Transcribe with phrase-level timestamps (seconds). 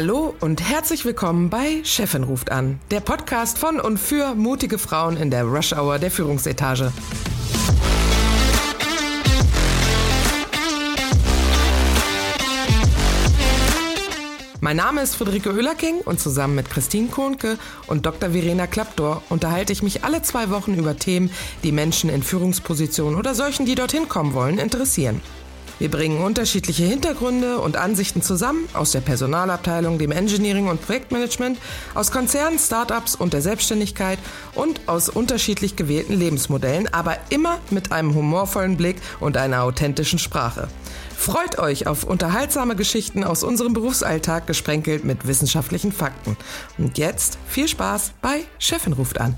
[0.00, 5.18] Hallo und herzlich willkommen bei Chefin ruft an, der Podcast von und für mutige Frauen
[5.18, 6.90] in der Rush Hour der Führungsetage.
[14.62, 18.30] Mein Name ist Friederike Oehlerking und zusammen mit Christine Kohnke und Dr.
[18.30, 21.30] Verena Klappdor unterhalte ich mich alle zwei Wochen über Themen,
[21.62, 25.20] die Menschen in Führungspositionen oder solchen, die dorthin kommen wollen, interessieren.
[25.80, 31.58] Wir bringen unterschiedliche Hintergründe und Ansichten zusammen aus der Personalabteilung, dem Engineering und Projektmanagement,
[31.94, 34.18] aus Konzernen, Startups und der Selbstständigkeit
[34.54, 40.68] und aus unterschiedlich gewählten Lebensmodellen, aber immer mit einem humorvollen Blick und einer authentischen Sprache.
[41.16, 46.36] Freut euch auf unterhaltsame Geschichten aus unserem Berufsalltag gesprenkelt mit wissenschaftlichen Fakten.
[46.76, 49.34] Und jetzt viel Spaß bei Chefin ruft an.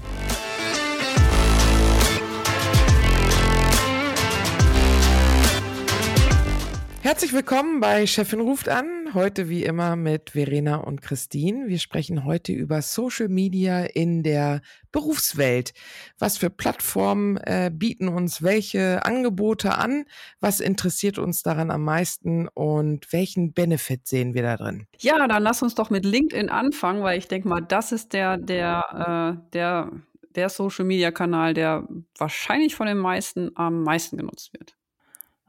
[7.13, 9.13] Herzlich willkommen bei Chefin ruft an.
[9.13, 11.69] Heute wie immer mit Verena und Christine.
[11.69, 15.75] Wir sprechen heute über Social Media in der Berufswelt.
[16.19, 20.07] Was für Plattformen äh, bieten uns welche Angebote an?
[20.41, 24.87] Was interessiert uns daran am meisten und welchen Benefit sehen wir da drin?
[24.99, 28.39] Ja, dann lass uns doch mit LinkedIn anfangen, weil ich denke mal, das ist der,
[28.39, 29.93] der, äh, der,
[30.35, 34.77] der Social Media Kanal, der wahrscheinlich von den meisten am meisten genutzt wird.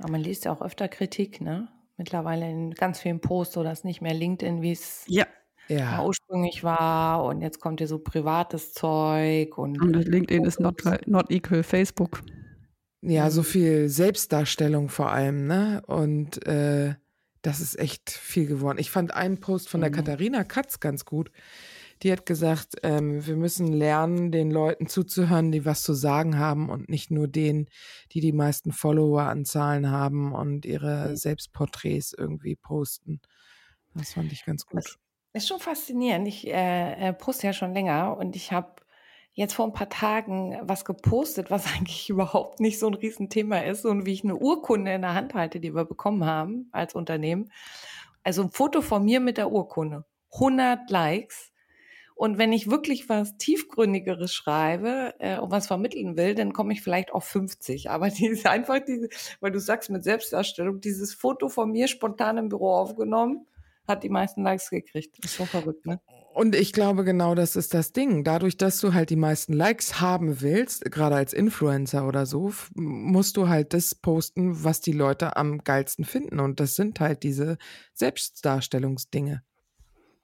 [0.03, 1.69] Aber man liest ja auch öfter Kritik, ne?
[1.97, 5.25] Mittlerweile in ganz vielen Posts, so dass nicht mehr LinkedIn, wie es ja.
[5.69, 6.03] Ja.
[6.03, 11.31] ursprünglich war und jetzt kommt hier so privates Zeug und, und LinkedIn ist not, not
[11.31, 12.21] equal Facebook.
[13.01, 15.83] Ja, so viel Selbstdarstellung vor allem, ne?
[15.87, 16.95] Und äh,
[17.41, 18.77] das ist echt viel geworden.
[18.79, 19.95] Ich fand einen Post von der mhm.
[19.95, 21.31] Katharina Katz ganz gut
[22.03, 26.69] die hat gesagt, ähm, wir müssen lernen, den Leuten zuzuhören, die was zu sagen haben
[26.69, 27.69] und nicht nur denen,
[28.11, 31.15] die die meisten Follower-Anzahlen haben und ihre mhm.
[31.15, 33.21] Selbstporträts irgendwie posten.
[33.95, 34.83] Das fand ich ganz gut.
[35.31, 36.27] Das ist schon faszinierend.
[36.27, 38.83] Ich äh, äh, poste ja schon länger und ich habe
[39.31, 43.85] jetzt vor ein paar Tagen was gepostet, was eigentlich überhaupt nicht so ein Riesenthema ist
[43.85, 47.49] und wie ich eine Urkunde in der Hand halte, die wir bekommen haben als Unternehmen.
[48.23, 50.05] Also ein Foto von mir mit der Urkunde.
[50.33, 51.52] 100 Likes.
[52.15, 56.81] Und wenn ich wirklich was tiefgründigeres schreibe äh, und was vermitteln will, dann komme ich
[56.81, 57.89] vielleicht auf 50.
[57.89, 59.09] Aber die ist einfach diese,
[59.39, 63.45] weil du sagst mit Selbstdarstellung, dieses Foto von mir spontan im Büro aufgenommen,
[63.87, 65.23] hat die meisten Likes gekriegt.
[65.23, 65.99] Ist so verrückt, ne?
[66.33, 68.23] Und ich glaube, genau das ist das Ding.
[68.23, 73.37] Dadurch, dass du halt die meisten Likes haben willst, gerade als Influencer oder so, musst
[73.37, 76.39] du halt das posten, was die Leute am geilsten finden.
[76.39, 77.57] Und das sind halt diese
[77.93, 79.43] Selbstdarstellungsdinge.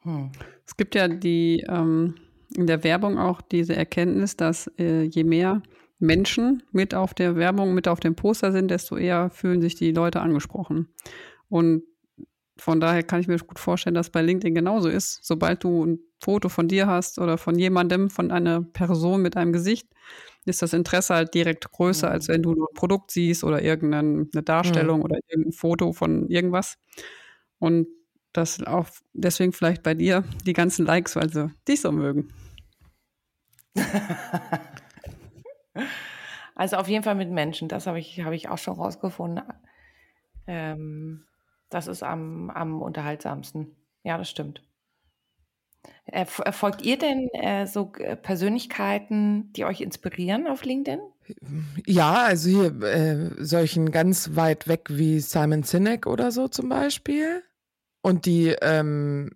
[0.03, 0.31] Hm.
[0.65, 2.15] Es gibt ja die ähm,
[2.55, 5.61] in der Werbung auch diese Erkenntnis, dass äh, je mehr
[5.99, 9.91] Menschen mit auf der Werbung, mit auf dem Poster sind, desto eher fühlen sich die
[9.91, 10.87] Leute angesprochen.
[11.49, 11.83] Und
[12.57, 15.19] von daher kann ich mir gut vorstellen, dass bei LinkedIn genauso ist.
[15.23, 19.53] Sobald du ein Foto von dir hast oder von jemandem, von einer Person mit einem
[19.53, 19.87] Gesicht,
[20.45, 22.13] ist das Interesse halt direkt größer, mhm.
[22.13, 25.05] als wenn du nur ein Produkt siehst oder irgendeine Darstellung mhm.
[25.05, 26.77] oder irgendein Foto von irgendwas.
[27.59, 27.87] Und
[28.33, 32.31] das auch deswegen vielleicht bei dir die ganzen Likes, weil sie dich so mögen.
[36.55, 39.43] also auf jeden Fall mit Menschen, das habe ich, hab ich auch schon rausgefunden.
[40.47, 41.25] Ähm,
[41.69, 43.75] das ist am, am unterhaltsamsten.
[44.03, 44.63] Ja, das stimmt.
[46.51, 50.99] Folgt ihr denn äh, so äh, Persönlichkeiten, die euch inspirieren auf LinkedIn?
[51.85, 57.43] Ja, also hier äh, solchen ganz weit weg wie Simon Sinek oder so zum Beispiel
[58.01, 59.31] und die ähm,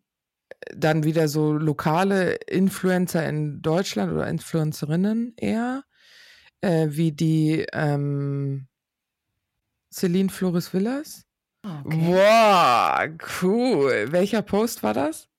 [0.76, 5.84] dann wieder so lokale Influencer in Deutschland oder Influencerinnen eher,
[6.62, 8.68] äh, wie die ähm,
[9.92, 11.26] Celine Flores Villas.
[11.66, 12.08] Okay.
[12.08, 13.10] Wow,
[13.42, 14.12] cool.
[14.12, 15.30] Welcher Post war das?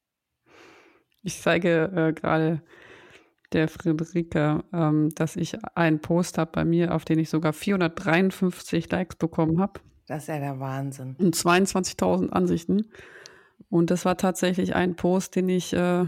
[1.22, 2.62] Ich zeige äh, gerade
[3.52, 8.90] der Friederike, ähm, dass ich einen Post habe bei mir, auf den ich sogar 453
[8.90, 9.80] Likes bekommen habe.
[10.06, 11.16] Das ist ja der Wahnsinn.
[11.18, 12.90] Und 22.000 Ansichten.
[13.68, 16.06] Und das war tatsächlich ein Post, den ich äh,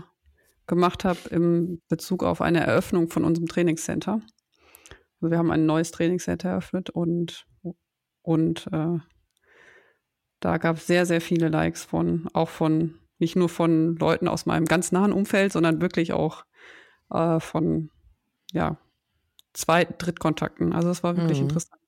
[0.67, 4.21] gemacht habe im Bezug auf eine Eröffnung von unserem Trainingscenter.
[5.21, 7.47] Also wir haben ein neues Trainingscenter eröffnet und,
[8.23, 8.99] und äh,
[10.41, 14.45] da gab es sehr, sehr viele Likes von, auch von, nicht nur von Leuten aus
[14.45, 16.45] meinem ganz nahen Umfeld, sondern wirklich auch
[17.11, 17.91] äh, von,
[18.53, 18.77] ja,
[19.55, 20.75] Zweit-, Drittkontakten.
[20.75, 21.45] Also es war wirklich mhm.
[21.45, 21.81] interessant.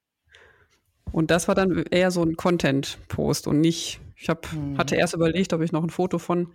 [1.13, 4.79] Und das war dann eher so ein Content-Post und nicht, ich hab, mhm.
[4.79, 6.53] hatte erst überlegt, ob ich noch ein Foto von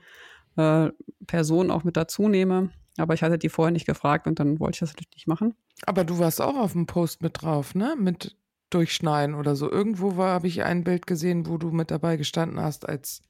[0.55, 0.89] äh,
[1.27, 4.75] Personen auch mit dazu nehme, aber ich hatte die vorher nicht gefragt und dann wollte
[4.75, 5.55] ich das natürlich nicht machen.
[5.85, 7.95] Aber du warst auch auf dem Post mit drauf, ne?
[7.97, 8.35] Mit
[8.69, 9.69] Durchschneiden oder so.
[9.69, 13.21] Irgendwo habe ich ein Bild gesehen, wo du mit dabei gestanden hast als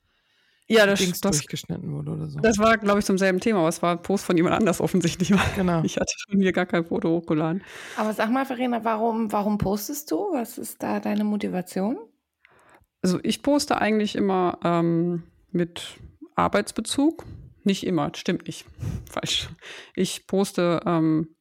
[0.68, 2.40] ja, das, Dings das, durchgeschnitten wurde oder so.
[2.40, 4.80] das war, glaube ich, zum selben Thema, aber es war ein Post von jemand anders
[4.82, 5.34] offensichtlich.
[5.56, 5.84] Genau.
[5.84, 7.64] Ich hatte schon hier gar kein Foto hochgeladen.
[7.98, 10.32] Aber sag mal, Verena, warum, warum postest du?
[10.32, 11.98] Was ist da deine Motivation?
[13.02, 15.98] Also ich poste eigentlich immer ähm, mit
[16.36, 17.26] Arbeitsbezug.
[17.64, 18.66] Nicht immer, stimmt nicht.
[19.12, 19.50] Falsch.
[19.96, 21.36] Ich poste ähm,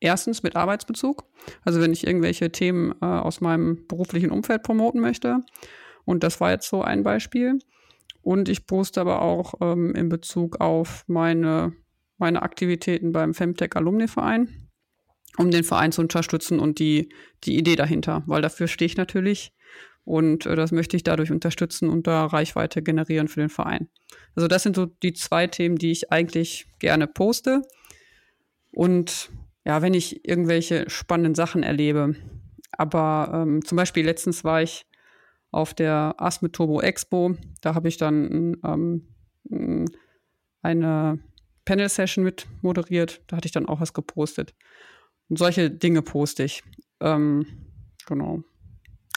[0.00, 1.24] erstens mit Arbeitsbezug.
[1.64, 5.40] Also wenn ich irgendwelche Themen äh, aus meinem beruflichen Umfeld promoten möchte.
[6.04, 7.58] Und das war jetzt so ein Beispiel.
[8.26, 11.74] Und ich poste aber auch ähm, in Bezug auf meine,
[12.18, 14.68] meine Aktivitäten beim Femtech Alumni Verein,
[15.38, 17.08] um den Verein zu unterstützen und die,
[17.44, 19.52] die Idee dahinter, weil dafür stehe ich natürlich
[20.02, 23.88] und äh, das möchte ich dadurch unterstützen und da Reichweite generieren für den Verein.
[24.34, 27.62] Also das sind so die zwei Themen, die ich eigentlich gerne poste.
[28.72, 29.30] Und
[29.64, 32.16] ja, wenn ich irgendwelche spannenden Sachen erlebe,
[32.72, 34.84] aber ähm, zum Beispiel letztens war ich
[35.56, 37.34] auf der Asmit Turbo Expo.
[37.62, 39.86] Da habe ich dann ähm,
[40.60, 41.18] eine
[41.64, 43.22] Panel-Session mit moderiert.
[43.26, 44.54] Da hatte ich dann auch was gepostet.
[45.28, 46.62] Und solche Dinge poste ich.
[47.00, 47.46] Ähm,
[48.06, 48.42] genau.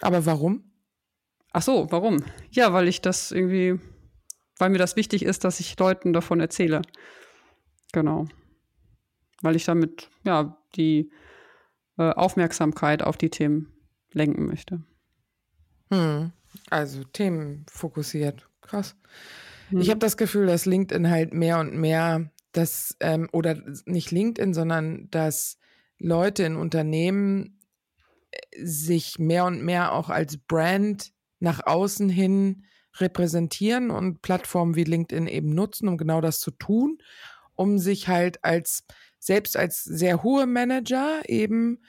[0.01, 0.63] Aber warum?
[1.51, 2.24] Ach so, warum?
[2.51, 3.77] Ja, weil ich das irgendwie,
[4.57, 6.81] weil mir das wichtig ist, dass ich Leuten davon erzähle.
[7.92, 8.27] Genau.
[9.42, 11.12] Weil ich damit, ja, die
[11.97, 13.74] äh, Aufmerksamkeit auf die Themen
[14.13, 14.83] lenken möchte.
[15.89, 16.31] Hm.
[16.69, 18.47] Also themenfokussiert.
[18.62, 18.95] Krass.
[19.69, 19.81] Hm.
[19.81, 24.53] Ich habe das Gefühl, dass LinkedIn halt mehr und mehr das, ähm, oder nicht LinkedIn,
[24.53, 25.57] sondern dass
[25.97, 27.59] Leute in Unternehmen
[28.31, 32.65] äh, sich mehr und mehr auch als Brand nach außen hin
[32.97, 36.97] repräsentieren und Plattformen wie LinkedIn eben nutzen, um genau das zu tun,
[37.56, 38.83] um sich halt als
[39.19, 41.80] selbst als sehr hohe Manager eben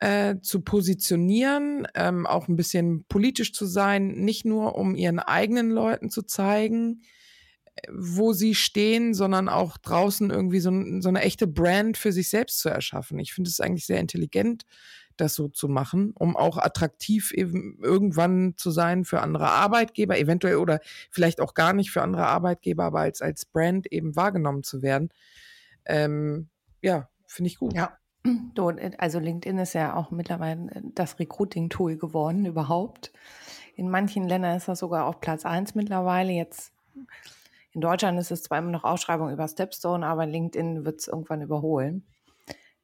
[0.00, 5.70] äh, zu positionieren, ähm, auch ein bisschen politisch zu sein, nicht nur um ihren eigenen
[5.70, 7.02] Leuten zu zeigen,
[7.76, 12.30] äh, wo sie stehen, sondern auch draußen irgendwie so, so eine echte Brand für sich
[12.30, 13.18] selbst zu erschaffen.
[13.18, 14.64] Ich finde es eigentlich sehr intelligent,
[15.18, 20.56] das so zu machen, um auch attraktiv eben irgendwann zu sein für andere Arbeitgeber, eventuell
[20.56, 20.80] oder
[21.10, 25.10] vielleicht auch gar nicht für andere Arbeitgeber, aber als, als Brand eben wahrgenommen zu werden.
[25.84, 26.48] Ähm,
[26.80, 27.74] ja, finde ich gut.
[27.74, 27.98] Ja,
[28.98, 33.12] also LinkedIn ist ja auch mittlerweile äh, das Recruiting-Tool geworden überhaupt.
[33.76, 36.32] In manchen Ländern ist das sogar auf Platz 1 mittlerweile.
[36.32, 36.72] Jetzt
[37.72, 41.42] in Deutschland ist es zwar immer noch Ausschreibung über Stepstone, aber LinkedIn wird es irgendwann
[41.42, 42.04] überholen.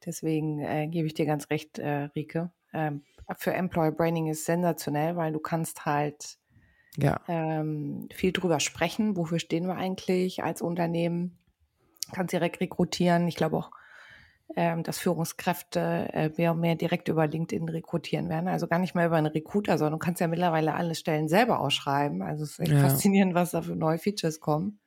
[0.05, 2.51] Deswegen äh, gebe ich dir ganz recht, äh, Rike.
[2.73, 3.03] Ähm,
[3.37, 6.37] für Employer Branding ist sensationell, weil du kannst halt
[6.95, 7.19] ja.
[7.27, 9.17] ähm, viel drüber sprechen.
[9.17, 11.37] Wofür stehen wir eigentlich als Unternehmen?
[12.13, 13.27] Kannst direkt rekrutieren.
[13.27, 13.71] Ich glaube auch,
[14.55, 18.47] dass Führungskräfte äh, mehr und mehr direkt über LinkedIn rekrutieren werden.
[18.47, 21.59] Also gar nicht mehr über einen Recruiter, sondern du kannst ja mittlerweile alle Stellen selber
[21.59, 22.21] ausschreiben.
[22.21, 22.79] Also es ist echt ja.
[22.79, 24.79] faszinierend, was da für neue Features kommen.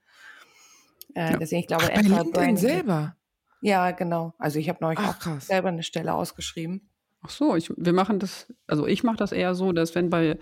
[1.14, 1.36] Äh, ja.
[1.36, 3.16] Deswegen, ich glaube, Ach, bei LinkedIn Branding, selber.
[3.60, 4.32] Ja, genau.
[4.38, 6.88] Also ich habe neulich Ach, auch selber eine Stelle ausgeschrieben.
[7.22, 10.38] Ach so, ich, wir machen das, also ich mache das eher so, dass wenn bei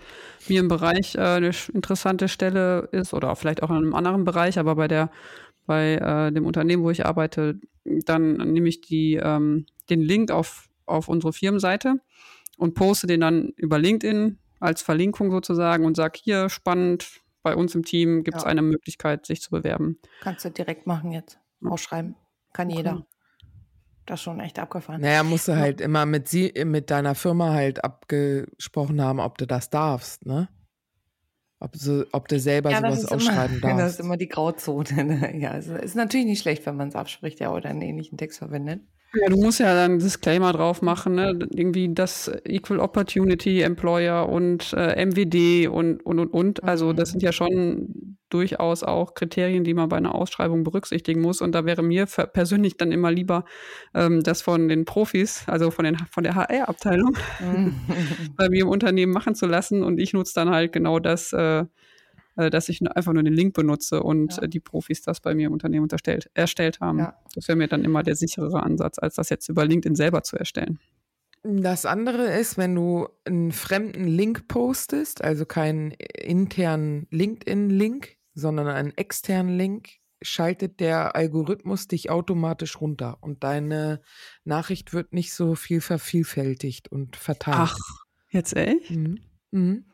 [0.47, 4.57] mir im Bereich äh, eine interessante Stelle ist oder vielleicht auch in einem anderen Bereich,
[4.57, 5.11] aber bei der
[5.69, 10.67] bei äh, dem Unternehmen, wo ich arbeite, dann nehme ich die, ähm, den Link auf,
[10.87, 12.01] auf unsere Firmenseite
[12.57, 17.75] und poste den dann über LinkedIn als Verlinkung sozusagen und sage, hier spannend, bei uns
[17.75, 18.49] im Team gibt es ja.
[18.49, 19.99] eine Möglichkeit, sich zu bewerben.
[20.21, 22.15] Kannst du direkt machen jetzt, ausschreiben.
[22.51, 23.05] Kann jeder.
[24.07, 25.01] Das ist schon echt abgefahren.
[25.01, 29.45] Naja, musst du halt immer mit sie, mit deiner Firma halt abgesprochen haben, ob du
[29.45, 30.49] das darfst, ne?
[31.61, 33.77] Ob, so, ob du selber ja, sowas ausschreiben darfst.
[33.79, 35.03] Das ist immer die Grauzone.
[35.03, 35.37] Ne?
[35.39, 38.39] Ja, es ist natürlich nicht schlecht, wenn man es abspricht, ja, oder einen ähnlichen Text
[38.39, 38.81] verwendet.
[39.13, 41.37] Ja, du musst ja dann Disclaimer drauf machen, ne?
[41.51, 46.63] Irgendwie das Equal Opportunity Employer und äh, MWD und und und und.
[46.63, 51.41] Also das sind ja schon durchaus auch Kriterien, die man bei einer Ausschreibung berücksichtigen muss.
[51.41, 53.45] Und da wäre mir persönlich dann immer lieber,
[53.93, 57.17] ähm, das von den Profis, also von, den, von der HR-Abteilung,
[58.37, 59.83] bei mir im Unternehmen machen zu lassen.
[59.83, 61.65] Und ich nutze dann halt genau das, äh,
[62.35, 64.43] äh dass ich einfach nur den Link benutze und ja.
[64.43, 66.99] Äh, die Profis das bei mir im Unternehmen unterstellt, erstellt haben.
[66.99, 67.15] Ja.
[67.35, 70.37] Das wäre mir dann immer der sicherere Ansatz, als das jetzt über LinkedIn selber zu
[70.37, 70.79] erstellen.
[71.43, 78.95] Das andere ist, wenn du einen fremden Link postest, also keinen internen LinkedIn-Link, sondern einen
[78.97, 79.89] externen Link,
[80.21, 84.01] schaltet der Algorithmus dich automatisch runter und deine
[84.43, 87.57] Nachricht wird nicht so viel vervielfältigt und verteilt.
[87.57, 87.77] Ach,
[88.29, 88.91] jetzt echt?
[88.91, 89.19] Mhm.
[89.51, 89.85] Mhm.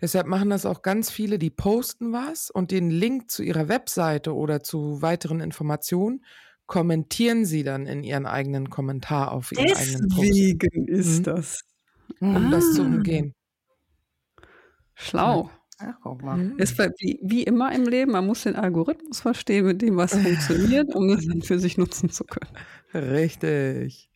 [0.00, 4.34] Deshalb machen das auch ganz viele, die posten was und den Link zu ihrer Webseite
[4.34, 6.24] oder zu weiteren Informationen
[6.66, 10.28] kommentieren sie dann in ihren eigenen Kommentar auf ihren Deswegen eigenen Post.
[10.28, 11.22] Deswegen ist mhm.
[11.24, 11.60] das.
[12.20, 12.50] Um ah.
[12.50, 13.34] das zu umgehen.
[14.94, 15.50] Schlau.
[15.78, 16.36] Ach, guck mal.
[16.36, 16.58] Mhm.
[16.58, 20.94] Ist wie, wie, immer im Leben, man muss den Algorithmus verstehen, mit dem was funktioniert,
[20.94, 22.50] um es dann für sich nutzen zu können.
[22.92, 24.10] Richtig.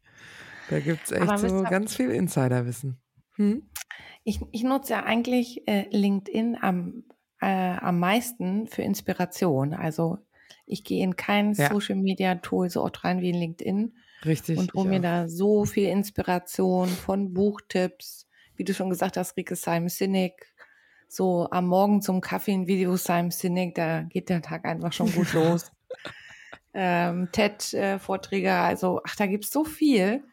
[0.70, 2.98] Da gibt es echt so ganz viel Insiderwissen.
[3.36, 3.62] Hm?
[4.24, 7.04] Ich, ich, nutze ja eigentlich äh, LinkedIn am,
[7.40, 9.74] äh, am meisten für Inspiration.
[9.74, 10.18] Also
[10.66, 11.70] ich gehe in kein ja.
[11.70, 13.96] Social Media Tool so oft rein wie in LinkedIn.
[14.24, 14.58] Richtig.
[14.58, 15.02] Und hole mir auch.
[15.02, 20.51] da so viel Inspiration von Buchtipps, wie du schon gesagt hast, Rike Simon Sinek,
[21.12, 25.12] so am Morgen zum Kaffee ein Video Simon Sinek, da geht der Tag einfach schon
[25.12, 25.70] gut los.
[26.72, 30.24] ähm, TED-Vorträge, äh, also ach, da gibt es so viel,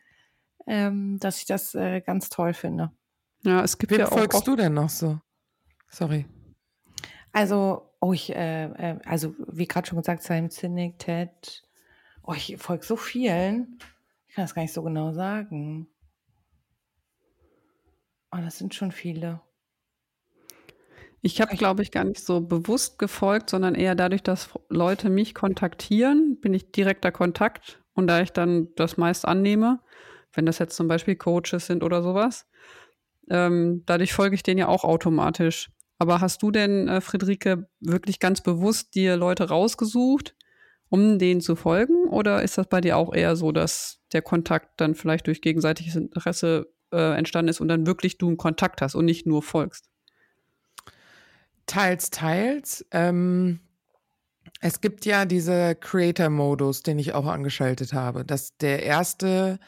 [0.67, 2.93] ähm, dass ich das äh, ganz toll finde.
[3.43, 4.13] Ja, es gibt Wem ja auch.
[4.13, 5.19] folgst du denn noch so?
[5.89, 6.25] Sorry.
[7.33, 11.61] Also, oh, ich, äh, äh also wie gerade schon gesagt, Simon Sinek, TED,
[12.23, 13.79] oh, ich folge so vielen.
[14.29, 15.89] Ich kann das gar nicht so genau sagen.
[18.31, 19.41] Oh, das sind schon viele.
[21.21, 25.35] Ich habe, glaube ich, gar nicht so bewusst gefolgt, sondern eher dadurch, dass Leute mich
[25.35, 27.81] kontaktieren, bin ich direkter Kontakt.
[27.93, 29.79] Und da ich dann das meist annehme,
[30.33, 32.47] wenn das jetzt zum Beispiel Coaches sind oder sowas,
[33.29, 35.71] ähm, dadurch folge ich denen ja auch automatisch.
[35.97, 40.35] Aber hast du denn, äh, Friederike, wirklich ganz bewusst dir Leute rausgesucht,
[40.89, 42.07] um denen zu folgen?
[42.09, 45.95] Oder ist das bei dir auch eher so, dass der Kontakt dann vielleicht durch gegenseitiges
[45.97, 49.88] Interesse äh, entstanden ist und dann wirklich du einen Kontakt hast und nicht nur folgst?
[51.69, 52.83] Teils, teils.
[52.91, 53.59] Ähm,
[54.59, 59.59] es gibt ja diese Creator-Modus, den ich auch angeschaltet habe, dass der erste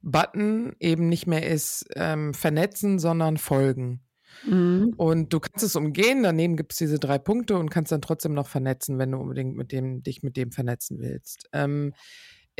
[0.00, 4.00] Button eben nicht mehr ist ähm, vernetzen, sondern folgen.
[4.46, 4.94] Mhm.
[4.96, 8.34] Und du kannst es umgehen, daneben gibt es diese drei Punkte und kannst dann trotzdem
[8.34, 11.48] noch vernetzen, wenn du unbedingt mit dem, dich mit dem vernetzen willst.
[11.52, 11.92] Ähm,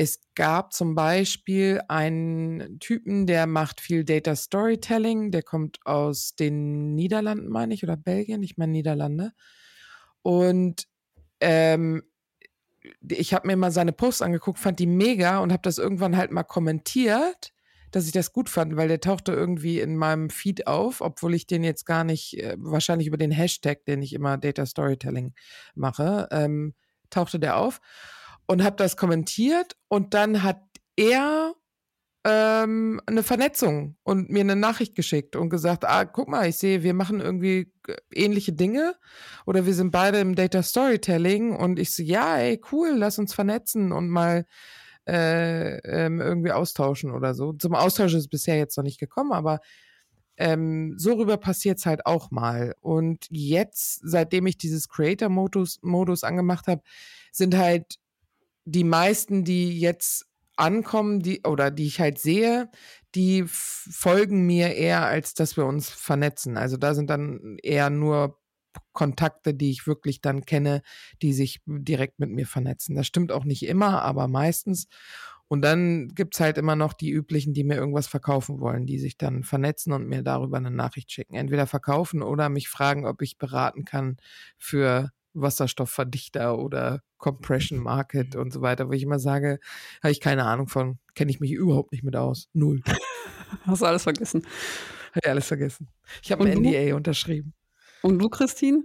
[0.00, 6.94] es gab zum Beispiel einen Typen, der macht viel Data Storytelling, der kommt aus den
[6.94, 9.32] Niederlanden, meine ich, oder Belgien, ich meine Niederlande.
[10.22, 10.86] Und
[11.40, 12.04] ähm,
[13.08, 16.30] ich habe mir mal seine Posts angeguckt, fand die mega und habe das irgendwann halt
[16.30, 17.52] mal kommentiert,
[17.90, 21.48] dass ich das gut fand, weil der tauchte irgendwie in meinem Feed auf, obwohl ich
[21.48, 25.34] den jetzt gar nicht, äh, wahrscheinlich über den Hashtag, den ich immer Data Storytelling
[25.74, 26.74] mache, ähm,
[27.10, 27.80] tauchte der auf
[28.48, 30.60] und habe das kommentiert und dann hat
[30.96, 31.54] er
[32.24, 36.82] ähm, eine Vernetzung und mir eine Nachricht geschickt und gesagt, ah, guck mal, ich sehe,
[36.82, 37.72] wir machen irgendwie
[38.12, 38.96] ähnliche Dinge
[39.46, 43.34] oder wir sind beide im Data Storytelling und ich so, ja, ey, cool, lass uns
[43.34, 44.46] vernetzen und mal
[45.06, 47.52] äh, ähm, irgendwie austauschen oder so.
[47.52, 49.60] Zum Austausch ist es bisher jetzt noch nicht gekommen, aber
[50.38, 52.74] ähm, so rüber passiert es halt auch mal.
[52.80, 56.82] Und jetzt, seitdem ich dieses Creator-Modus Modus angemacht habe,
[57.32, 57.98] sind halt
[58.70, 62.70] die meisten, die jetzt ankommen, die oder die ich halt sehe,
[63.14, 66.56] die folgen mir eher, als dass wir uns vernetzen.
[66.56, 68.38] Also da sind dann eher nur
[68.92, 70.82] Kontakte, die ich wirklich dann kenne,
[71.22, 72.94] die sich direkt mit mir vernetzen.
[72.96, 74.88] Das stimmt auch nicht immer, aber meistens.
[75.48, 78.98] Und dann gibt es halt immer noch die üblichen, die mir irgendwas verkaufen wollen, die
[78.98, 81.34] sich dann vernetzen und mir darüber eine Nachricht schicken.
[81.34, 84.18] Entweder verkaufen oder mich fragen, ob ich beraten kann
[84.58, 89.58] für Wasserstoffverdichter oder Compression Market und so weiter, wo ich immer sage,
[90.02, 92.48] habe ich keine Ahnung von, kenne ich mich überhaupt nicht mit aus.
[92.52, 92.82] Null.
[93.64, 94.42] Hast du alles vergessen?
[95.10, 95.88] Habe ich alles vergessen.
[96.22, 97.54] Ich habe ein NDA unterschrieben.
[98.02, 98.84] Und du, Christine?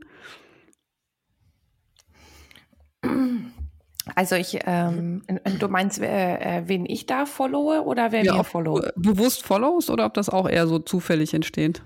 [4.16, 5.24] Also ich, ähm,
[5.60, 8.82] du meinst, äh, äh, wen ich da followe oder wer ja, mir follow?
[8.96, 11.82] Bewusst follows oder ob das auch eher so zufällig entsteht?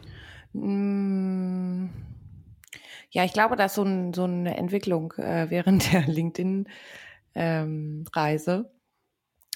[0.53, 1.87] Mm.
[3.09, 8.55] Ja, ich glaube, dass so, ein, so eine Entwicklung äh, während der LinkedIn-Reise.
[8.55, 8.65] Ähm,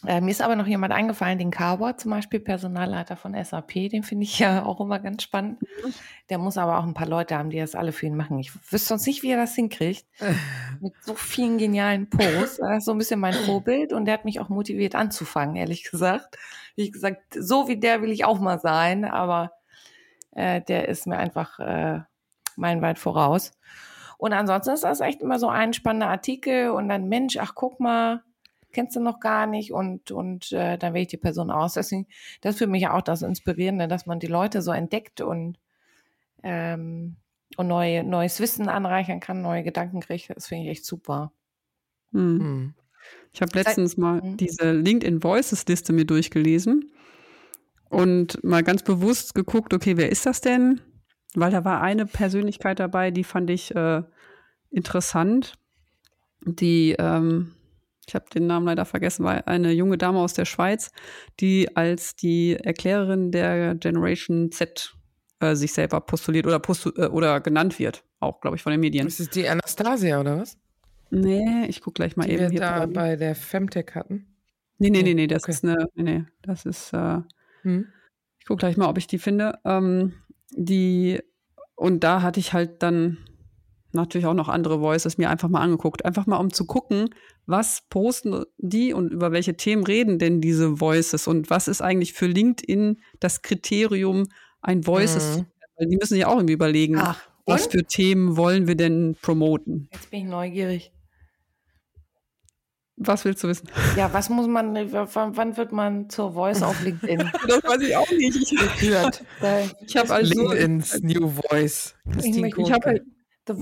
[0.08, 4.02] äh, mir ist aber noch jemand eingefallen, den Carver zum Beispiel, Personalleiter von SAP, den
[4.02, 5.62] finde ich ja auch immer ganz spannend.
[5.62, 5.94] Mhm.
[6.30, 8.40] Der muss aber auch ein paar Leute haben, die das alle für ihn machen.
[8.40, 10.06] Ich wüsste sonst nicht, wie er das hinkriegt.
[10.80, 12.60] Mit so vielen genialen Posts.
[12.60, 15.90] Er ist so ein bisschen mein Vorbild und der hat mich auch motiviert anzufangen, ehrlich
[15.90, 16.38] gesagt.
[16.76, 19.52] Wie gesagt, so wie der will ich auch mal sein, aber
[20.32, 22.00] äh, der ist mir einfach äh,
[22.62, 23.52] meilenweit voraus.
[24.18, 27.80] Und ansonsten ist das echt immer so ein spannender Artikel und dann, Mensch, ach guck
[27.80, 28.22] mal,
[28.72, 31.74] kennst du noch gar nicht und, und äh, dann wähle ich die Person aus.
[31.74, 32.08] Deswegen,
[32.42, 35.58] das ist für mich auch das Inspirierende, dass man die Leute so entdeckt und,
[36.44, 37.18] ähm,
[37.58, 40.30] und neue, neues Wissen anreichern kann, neue Gedanken kriegt.
[40.30, 41.32] Das finde ich echt super.
[42.14, 42.40] Hm.
[42.40, 42.74] Hm.
[43.34, 44.38] Ich habe letztens mal hm.
[44.38, 46.92] diese LinkedIn Voices Liste mir durchgelesen
[47.90, 50.82] und mal ganz bewusst geguckt, okay, wer ist das denn?
[51.36, 54.04] Weil da war eine Persönlichkeit dabei, die fand ich äh,
[54.70, 55.54] interessant.
[56.44, 57.54] Die, ähm,
[58.08, 60.92] ich habe den Namen leider vergessen, war eine junge Dame aus der Schweiz,
[61.40, 64.94] die als die Erklärerin der Generation Z
[65.40, 68.80] äh, sich selber postuliert oder, postu äh, oder genannt wird, auch, glaube ich, von den
[68.80, 69.08] Medien.
[69.08, 70.58] Ist es die Anastasia oder was?
[71.12, 72.60] Nee, ich gucke gleich mal die eben wir hier.
[72.62, 72.94] da dran.
[72.94, 74.28] bei der Femtech hatten.
[74.80, 75.52] Nee, nee, nee, nee, das Okay.
[75.52, 77.20] ist eine, nee, nee, das ist, äh,
[77.62, 77.88] Hm?
[78.40, 79.60] ich gucke gleich mal, ob ich die finde.
[79.66, 80.14] Ähm,
[80.52, 81.20] die,
[81.76, 83.18] und da hatte ich halt dann
[83.94, 86.06] natürlich auch noch andere Voices mir einfach mal angeguckt.
[86.06, 87.10] Einfach mal, um zu gucken,
[87.46, 92.14] was posten die und über welche Themen reden denn diese Voices und was ist eigentlich
[92.14, 94.28] für LinkedIn das Kriterium,
[94.62, 95.32] ein Voices Mhm.
[95.32, 95.52] zu werden?
[95.78, 99.90] Weil die müssen sich auch irgendwie überlegen, Ach, was für Themen wollen wir denn promoten?
[99.92, 100.92] Jetzt bin ich neugierig.
[103.04, 103.68] Was willst du wissen?
[103.98, 107.18] Ja, was muss man, w- wann, wird man zur Voice auf LinkedIn
[107.48, 108.36] Das weiß ich auch nicht.
[108.52, 108.82] Ich,
[109.88, 111.96] ich habe also LinkedIn's New Voice.
[112.12, 113.04] Christine möchte- ich habe halt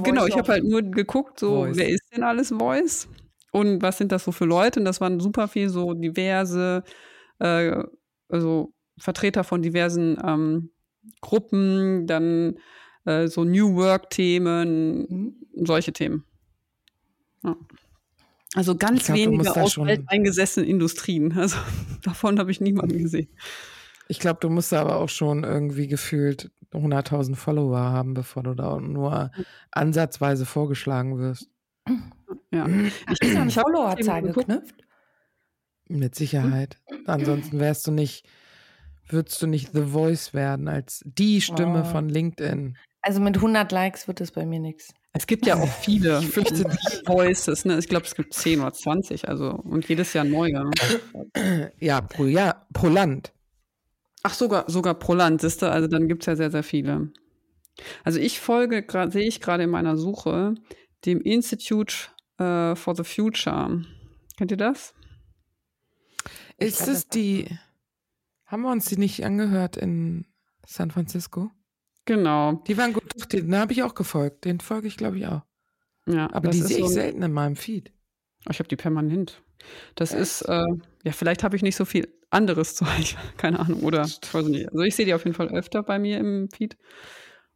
[0.04, 1.78] Genau, ich habe halt nur geguckt, so, Voice.
[1.78, 3.08] wer ist denn alles Voice?
[3.52, 4.80] Und was sind das so für Leute?
[4.80, 6.84] Und das waren super viel so diverse,
[7.40, 7.82] äh,
[8.28, 10.72] also Vertreter von diversen ähm,
[11.22, 12.60] Gruppen, dann
[13.06, 15.66] äh, so New Work-Themen, Hm?
[15.66, 16.26] solche Themen.
[17.44, 17.56] Ja.
[18.56, 21.34] Also ganz Ich glaub, wenige aus schon- alteingesessenen Industrien.
[21.38, 21.58] Also
[22.04, 23.30] davon habe ich niemanden gesehen.
[24.08, 28.80] Ich glaube, du musst aber auch schon irgendwie gefühlt 100.000 Follower haben, bevor du da
[28.80, 29.32] nur
[29.72, 31.50] ansatzweise vorgeschlagen wirst.
[32.52, 32.66] Ja.
[33.06, 34.76] Ach, ist an ich Followerzahl geknüpft?
[35.88, 36.78] Mit Sicherheit.
[37.06, 38.28] Ansonsten wärst du nicht,
[39.08, 41.92] würdest du nicht The Voice werden als die Stimme Oh.
[41.92, 42.78] von LinkedIn.
[43.02, 44.94] Also mit 100 Likes wird es bei mir nichts.
[45.12, 46.64] Es gibt ja auch viele Ich fürchte
[47.06, 47.78] Voices, ne?
[47.80, 50.70] Ich glaube, es gibt 10 oder 20, also und jedes Jahr neue.
[51.80, 53.34] Ja, pro Jahr, pro Land.
[54.24, 57.12] Ach, sogar, sogar pro Land, siehst du, also dann gibt es ja sehr, sehr viele.
[58.04, 60.56] Also ich folge, gerade sehe ich gerade in meiner Suche,
[61.06, 61.96] dem Institute
[62.38, 63.84] äh, for the Future.
[64.38, 64.94] Kennt ihr das?
[66.58, 67.48] Ist es das- die,
[68.46, 70.26] haben wir uns die nicht angehört in
[70.66, 71.52] San Francisco?
[72.10, 72.54] Genau.
[72.66, 74.44] Die waren gut, den habe ich auch gefolgt.
[74.44, 75.44] Den folge ich, glaube ich, auch.
[76.08, 77.92] Ja, Aber die sehe ich so selten in meinem Feed.
[78.50, 79.44] Ich habe die permanent.
[79.94, 80.66] Das ist, äh,
[81.04, 84.46] ja, vielleicht habe ich nicht so viel anderes zu ich, keine Ahnung, oder ich weiß
[84.48, 84.70] nicht.
[84.70, 86.78] Also ich sehe die auf jeden Fall öfter bei mir im Feed.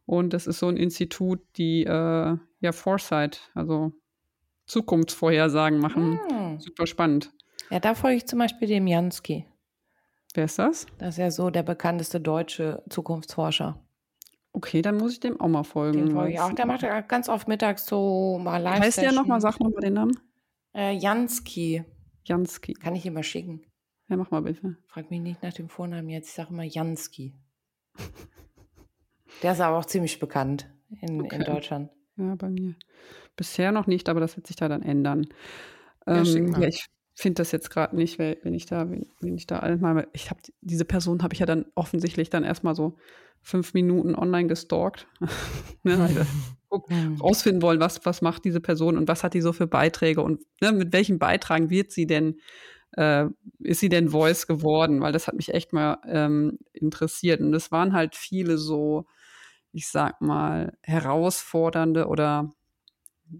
[0.06, 3.90] Und das ist so ein Institut, die äh, ja Foresight, also
[4.66, 6.20] Zukunftsvorhersagen machen.
[6.28, 6.60] Hm.
[6.60, 7.32] Super spannend.
[7.70, 9.46] Ja, da folge ich zum Beispiel dem Jansky.
[10.34, 10.86] Wer ist das?
[10.98, 13.83] Das ist ja so der bekannteste deutsche Zukunftsforscher.
[14.56, 15.98] Okay, dann muss ich dem auch mal folgen.
[15.98, 16.52] Den folge ich auch.
[16.52, 18.80] Der macht ja ganz oft mittags so mal live.
[18.80, 19.40] Heißt der nochmal?
[19.40, 20.16] Sag nochmal den Namen.
[20.72, 21.84] Äh, Jansky.
[22.24, 22.72] Jansky.
[22.74, 23.66] Kann ich ihm mal schicken.
[24.08, 24.76] Ja, mach mal bitte.
[24.86, 26.28] Frag mich nicht nach dem Vornamen jetzt.
[26.28, 27.34] Ich sage immer Jansky.
[29.42, 31.44] Der ist aber auch ziemlich bekannt in, in Okay.
[31.44, 31.90] Deutschland.
[32.16, 32.76] Ja, bei mir.
[33.34, 35.26] Bisher noch nicht, aber das wird sich da dann ändern.
[36.06, 36.62] Ja, Ähm, mal.
[36.62, 39.58] ja, ich finde das jetzt gerade nicht, weil, wenn ich da, wenn, wenn ich da
[39.58, 42.96] einmal, ich habe diese Person habe ich ja dann offensichtlich dann erstmal so
[43.44, 45.06] fünf Minuten online gestalkt.
[45.84, 46.26] ne,
[47.20, 50.42] rausfinden wollen, was, was macht diese Person und was hat die so für Beiträge und
[50.60, 52.40] ne, mit welchen Beitragen wird sie denn,
[52.92, 53.26] äh,
[53.60, 55.00] ist sie denn Voice geworden?
[55.00, 57.40] Weil das hat mich echt mal ähm, interessiert.
[57.40, 59.06] Und es waren halt viele so,
[59.72, 62.50] ich sag mal, herausfordernde oder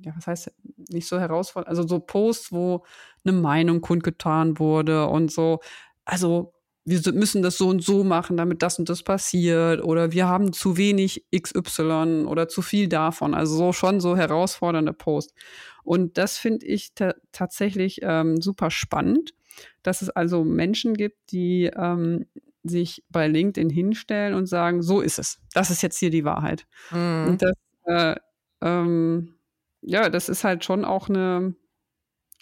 [0.02, 0.52] ja, was heißt
[0.90, 2.84] nicht so herausfordernd, also so Posts, wo
[3.24, 5.60] eine Meinung kundgetan wurde und so,
[6.04, 10.28] also wir müssen das so und so machen, damit das und das passiert oder wir
[10.28, 15.34] haben zu wenig XY oder zu viel davon, also so schon so herausfordernde Posts.
[15.82, 19.34] Und das finde ich ta tatsächlich ähm, super spannend,
[19.82, 22.26] dass es also Menschen gibt, die ähm,
[22.62, 25.38] sich bei LinkedIn hinstellen und sagen, so ist es.
[25.52, 26.66] Das ist jetzt hier die Wahrheit.
[26.90, 27.26] Mhm.
[27.28, 28.16] Und das, äh,
[28.62, 29.34] ähm,
[29.82, 31.54] ja, das ist halt schon auch eine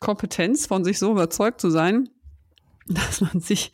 [0.01, 2.09] Kompetenz, von sich so überzeugt zu sein,
[2.87, 3.73] dass man sich,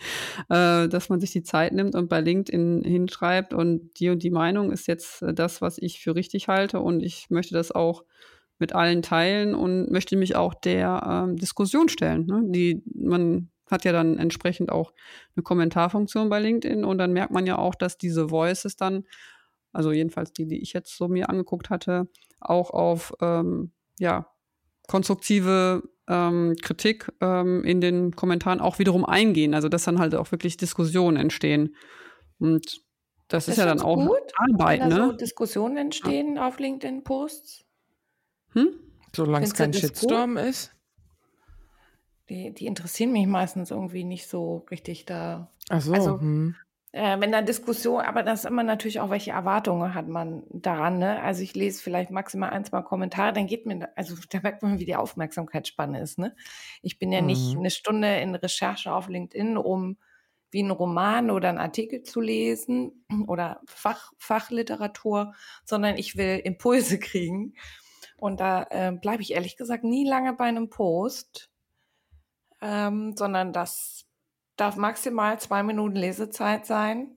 [0.48, 4.30] äh, dass man sich die Zeit nimmt und bei LinkedIn hinschreibt und die und die
[4.30, 8.04] Meinung ist jetzt äh, das, was ich für richtig halte und ich möchte das auch
[8.58, 12.26] mit allen teilen und möchte mich auch der ähm, Diskussion stellen.
[12.26, 12.42] Ne?
[12.46, 14.92] Die, man hat ja dann entsprechend auch
[15.36, 19.04] eine Kommentarfunktion bei LinkedIn und dann merkt man ja auch, dass diese Voices dann,
[19.72, 22.08] also jedenfalls die, die ich jetzt so mir angeguckt hatte,
[22.40, 24.26] auch auf ähm, ja,
[24.88, 29.54] konstruktive ähm, Kritik ähm, in den Kommentaren auch wiederum eingehen.
[29.54, 31.76] Also dass dann halt auch wirklich Diskussionen entstehen.
[32.40, 32.80] Und
[33.28, 35.16] das ist, Ist ja dann das auch gut, Arbeit, Wenn da so ne?
[35.16, 37.64] Diskussionen entstehen auf LinkedIn-Posts,
[38.54, 38.68] Hm?
[39.14, 39.90] Solange es kein das gut?
[39.90, 40.72] Shitstorm ist.
[42.30, 45.50] die, die interessieren mich meistens irgendwie nicht so richtig da.
[45.68, 45.92] Ach so.
[45.92, 46.56] Also- hm.
[46.92, 50.98] Äh, wenn da Diskussion, aber das ist immer natürlich auch, welche Erwartungen hat man daran,
[50.98, 51.20] ne?
[51.22, 54.78] Also ich lese vielleicht maximal ein, zwei Kommentare, dann geht mir, also da merkt man,
[54.78, 56.34] wie die Aufmerksamkeitsspanne ist, ne?
[56.82, 57.58] Ich bin ja nicht Mhm.
[57.58, 59.98] eine Stunde in Recherche auf LinkedIn, um
[60.50, 66.98] wie ein Roman oder ein Artikel zu lesen oder Fach, Fachliteratur, sondern ich will Impulse
[67.00, 67.54] kriegen.
[68.16, 71.50] Und da äh, bleibe ich ehrlich gesagt nie lange bei einem Post,
[72.60, 73.97] ähm, sondern das
[74.58, 77.16] darf maximal zwei Minuten Lesezeit sein.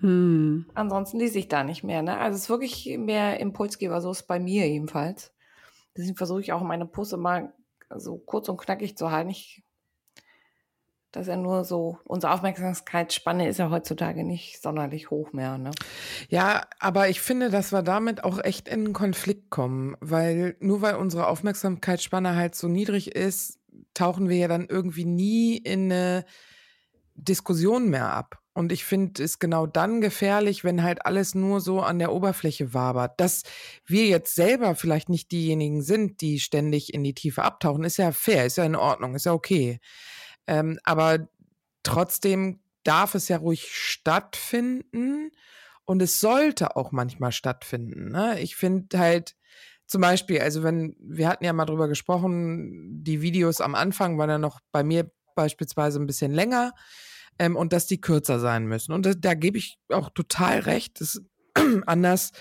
[0.00, 0.66] Hm.
[0.74, 2.02] Ansonsten lese ich da nicht mehr.
[2.02, 2.18] Ne?
[2.18, 5.32] Also es ist wirklich mehr Impulsgeber, so ist es bei mir jedenfalls.
[5.96, 7.52] Deswegen versuche ich auch meine Posts immer
[7.94, 9.30] so kurz und knackig zu halten.
[9.30, 9.64] Ich
[11.16, 15.56] das ist ja nur so, unsere Aufmerksamkeitsspanne ist ja heutzutage nicht sonderlich hoch mehr.
[15.56, 15.70] Ne?
[16.28, 20.82] Ja, aber ich finde, dass wir damit auch echt in einen Konflikt kommen, weil nur
[20.82, 23.58] weil unsere Aufmerksamkeitsspanne halt so niedrig ist,
[23.94, 26.26] tauchen wir ja dann irgendwie nie in eine
[27.16, 28.38] Diskussion mehr ab.
[28.52, 32.72] Und ich finde es genau dann gefährlich, wenn halt alles nur so an der Oberfläche
[32.72, 33.20] wabert.
[33.20, 33.42] Dass
[33.84, 38.12] wir jetzt selber vielleicht nicht diejenigen sind, die ständig in die Tiefe abtauchen, ist ja
[38.12, 39.78] fair, ist ja in Ordnung, ist ja okay.
[40.46, 41.28] Ähm, aber
[41.82, 45.32] trotzdem darf es ja ruhig stattfinden
[45.84, 48.10] und es sollte auch manchmal stattfinden.
[48.10, 48.40] Ne?
[48.40, 49.36] Ich finde halt
[49.86, 54.30] zum Beispiel, also wenn, wir hatten ja mal drüber gesprochen, die Videos am Anfang waren
[54.30, 56.72] ja noch bei mir beispielsweise ein bisschen länger
[57.38, 58.92] ähm, und dass die kürzer sein müssen.
[58.92, 61.00] Und da, da gebe ich auch total recht.
[61.00, 61.22] Das,
[61.86, 62.32] anders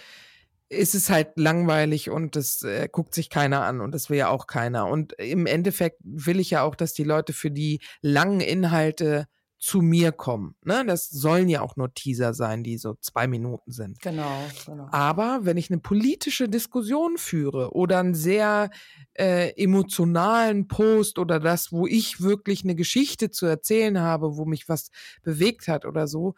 [0.69, 4.29] ist es halt langweilig und das äh, guckt sich keiner an und das will ja
[4.29, 4.87] auch keiner.
[4.87, 9.27] Und im Endeffekt will ich ja auch, dass die Leute für die langen Inhalte
[9.65, 10.55] zu mir kommen.
[10.63, 10.85] Ne?
[10.85, 13.99] Das sollen ja auch nur Teaser sein, die so zwei Minuten sind.
[13.99, 14.87] Genau, genau.
[14.91, 18.69] Aber wenn ich eine politische Diskussion führe oder einen sehr
[19.15, 24.69] äh, emotionalen Post oder das, wo ich wirklich eine Geschichte zu erzählen habe, wo mich
[24.69, 24.91] was
[25.23, 26.35] bewegt hat oder so,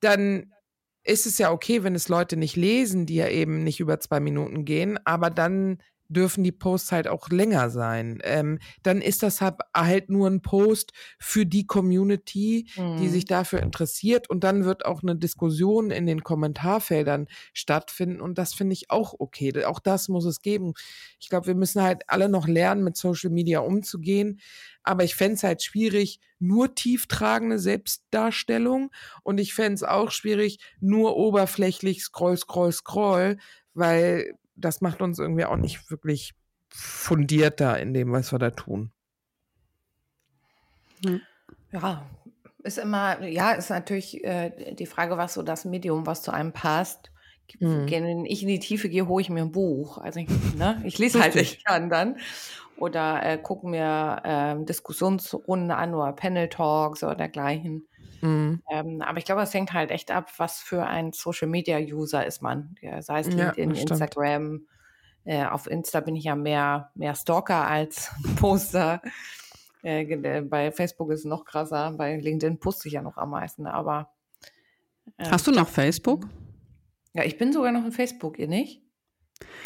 [0.00, 0.50] dann
[1.02, 4.20] ist es ja okay, wenn es Leute nicht lesen, die ja eben nicht über zwei
[4.20, 8.20] Minuten gehen, aber dann dürfen die Posts halt auch länger sein.
[8.24, 12.98] Ähm, dann ist das halt, nur ein Post für die Community, mhm.
[12.98, 18.38] die sich dafür interessiert und dann wird auch eine Diskussion in den Kommentarfeldern stattfinden und
[18.38, 19.64] das finde ich auch okay.
[19.64, 20.74] Auch das muss es geben.
[21.18, 24.40] Ich glaube, wir müssen halt alle noch lernen, mit Social Media umzugehen,
[24.82, 28.90] aber ich fände es halt schwierig, nur tieftragende Selbstdarstellung
[29.22, 33.38] und ich fände es auch schwierig, nur oberflächlich scroll, scroll, scroll,
[33.72, 36.34] weil das macht uns irgendwie auch nicht wirklich
[36.68, 38.92] fundierter in dem, was wir da tun.
[41.04, 41.20] Hm.
[41.72, 42.04] Ja,
[42.62, 46.52] ist immer, ja, ist natürlich äh, die Frage, was so das Medium, was zu einem
[46.52, 47.10] passt.
[47.60, 47.90] Mhm.
[47.90, 49.98] Wenn ich in die Tiefe gehe, hole ich mir ein Buch.
[49.98, 52.16] Also ich, ne, ich lese halt nicht gern dann
[52.76, 57.86] oder äh, gucken mir äh, Diskussionsrunden an oder Panel Talks oder dergleichen.
[58.24, 58.62] Mhm.
[58.70, 62.24] Ähm, aber ich glaube, es hängt halt echt ab, was für ein Social Media User
[62.24, 62.74] ist man.
[62.80, 64.66] Ja, sei es LinkedIn, ja, Instagram.
[65.24, 69.02] Äh, auf Insta bin ich ja mehr, mehr Stalker als Poster.
[69.82, 71.92] Äh, bei Facebook ist es noch krasser.
[71.92, 73.66] Bei LinkedIn poste ich ja noch am meisten.
[73.66, 74.08] Aber
[75.18, 76.26] äh, hast du noch Facebook?
[77.12, 78.80] Ja, ich bin sogar noch in Facebook, ihr nicht?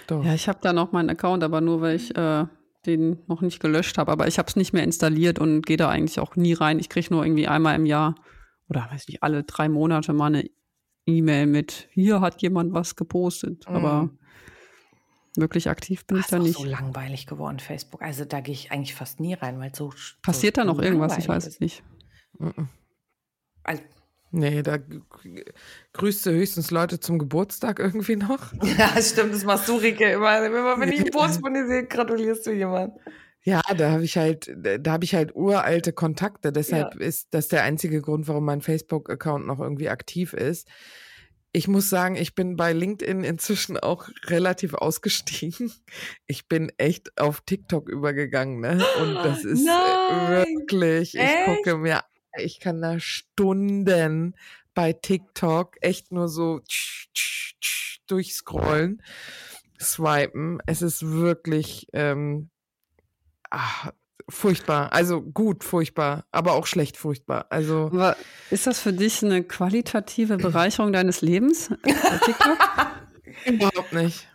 [0.09, 0.25] Doch.
[0.25, 2.47] Ja, ich habe da noch meinen Account, aber nur weil ich äh,
[2.87, 4.11] den noch nicht gelöscht habe.
[4.11, 6.81] Aber ich habe es nicht mehr installiert und gehe da eigentlich auch nie rein.
[6.81, 8.17] Ich kriege nur irgendwie einmal im Jahr
[8.69, 10.49] oder weiß nicht, alle drei Monate mal eine
[11.07, 13.69] E-Mail mit, hier hat jemand was gepostet.
[13.69, 13.77] Mhm.
[13.77, 14.11] Aber
[15.37, 16.51] wirklich aktiv bin Ach, ich da nicht.
[16.51, 18.03] Ist so langweilig geworden, Facebook.
[18.03, 19.93] Also da gehe ich eigentlich fast nie rein, weil so.
[20.23, 21.17] Passiert so da noch irgendwas?
[21.19, 21.83] Ich weiß es nicht.
[22.39, 22.69] Mhm.
[23.63, 23.83] Also,
[24.31, 24.79] Nee, da
[25.95, 28.53] grüßt du höchstens Leute zum Geburtstag irgendwie noch.
[28.79, 30.45] Ja, stimmt, das machst du, Rike, immer.
[30.45, 32.93] Immer wenn ich einen Post von dir sehe, gratulierst du jemand.
[33.43, 36.53] Ja, da habe ich halt, da habe ich halt uralte Kontakte.
[36.53, 37.01] Deshalb ja.
[37.01, 40.69] ist das der einzige Grund, warum mein Facebook-Account noch irgendwie aktiv ist.
[41.53, 45.73] Ich muss sagen, ich bin bei LinkedIn inzwischen auch relativ ausgestiegen.
[46.27, 48.85] Ich bin echt auf TikTok übergegangen, ne?
[49.01, 50.29] Und das ist äh, Nein.
[50.29, 51.45] wirklich, ich echt?
[51.47, 52.03] gucke mir
[52.41, 54.35] ich kann da Stunden
[54.75, 56.61] bei TikTok echt nur so
[58.07, 59.03] durchscrollen,
[59.81, 60.61] swipen.
[60.67, 62.51] Es ist wirklich ähm,
[63.51, 63.93] ach,
[64.29, 64.93] furchtbar.
[64.93, 67.47] Also gut, furchtbar, aber auch schlecht, furchtbar.
[67.51, 68.17] Also aber
[68.51, 71.71] ist das für dich eine qualitative Bereicherung deines Lebens?
[72.25, 72.59] TikTok?
[73.47, 74.29] Überhaupt nicht.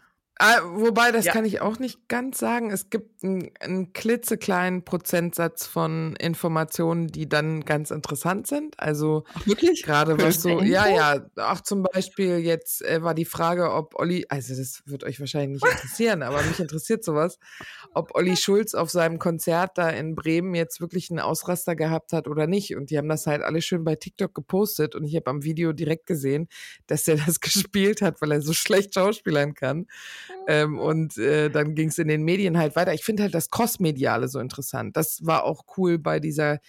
[0.45, 1.32] Ah, wobei, das ja.
[1.32, 2.69] kann ich auch nicht ganz sagen.
[2.69, 8.77] Es gibt einen, einen klitzekleinen Prozentsatz von Informationen, die dann ganz interessant sind.
[8.77, 9.84] Also Ach, wirklich?
[9.84, 11.25] Gerade was so, ja, ja.
[11.38, 15.63] Auch zum Beispiel jetzt äh, war die Frage, ob Olli, also das wird euch wahrscheinlich
[15.63, 17.39] nicht interessieren, aber mich interessiert sowas,
[17.93, 22.27] ob Olli Schulz auf seinem Konzert da in Bremen jetzt wirklich einen Ausraster gehabt hat
[22.27, 22.75] oder nicht.
[22.75, 25.71] Und die haben das halt alle schön bei TikTok gepostet und ich habe am Video
[25.71, 26.49] direkt gesehen,
[26.88, 29.88] dass der das gespielt hat, weil er so schlecht schauspielern kann.
[30.48, 32.93] Ähm, und äh, dann ging es in den Medien halt weiter.
[32.93, 34.98] Ich finde halt das Crossmediale so interessant.
[34.98, 36.60] Das war auch cool bei dieser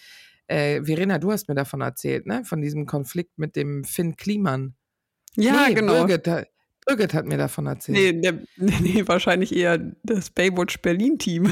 [0.47, 2.45] Äh, Verena, du hast mir davon erzählt, ne?
[2.45, 4.75] Von diesem Konflikt mit dem Finn Kliman.
[5.37, 6.05] Ja, nee, genau.
[6.05, 6.49] Birgit,
[6.87, 7.97] Birgit hat mir davon erzählt.
[7.97, 11.51] Nee, der, nee, nee, wahrscheinlich eher das Baywatch Berlin-Team.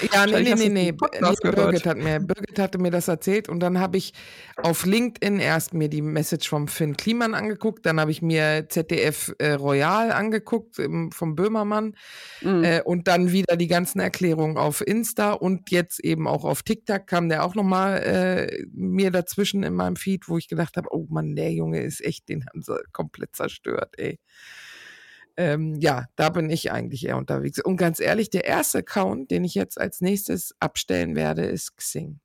[0.00, 0.92] Ja, nee, nee, nee, nee.
[0.92, 4.12] Birgit, hat mir, Birgit hatte mir das erzählt und dann habe ich
[4.56, 9.34] auf LinkedIn erst mir die Message vom Finn Kliman angeguckt, dann habe ich mir ZDF
[9.38, 11.94] äh, Royal angeguckt im, vom Böhmermann
[12.40, 12.64] Mhm.
[12.64, 17.06] äh, und dann wieder die ganzen Erklärungen auf Insta und jetzt eben auch auf TikTok
[17.06, 21.06] kam der auch nochmal äh, mir dazwischen in meinem Feed, wo ich gedacht habe, oh
[21.10, 24.18] Mann, der Junge ist echt, den haben sie komplett zerstört, ey.
[25.42, 27.58] Ähm, ja, da bin ich eigentlich eher unterwegs.
[27.58, 32.20] Und ganz ehrlich, der erste Account, den ich jetzt als nächstes abstellen werde, ist Xing.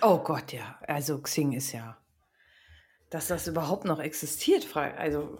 [0.00, 0.78] Oh Gott, ja.
[0.86, 1.96] Also Xing ist ja,
[3.10, 4.64] dass das überhaupt noch existiert.
[4.64, 5.38] Frage, also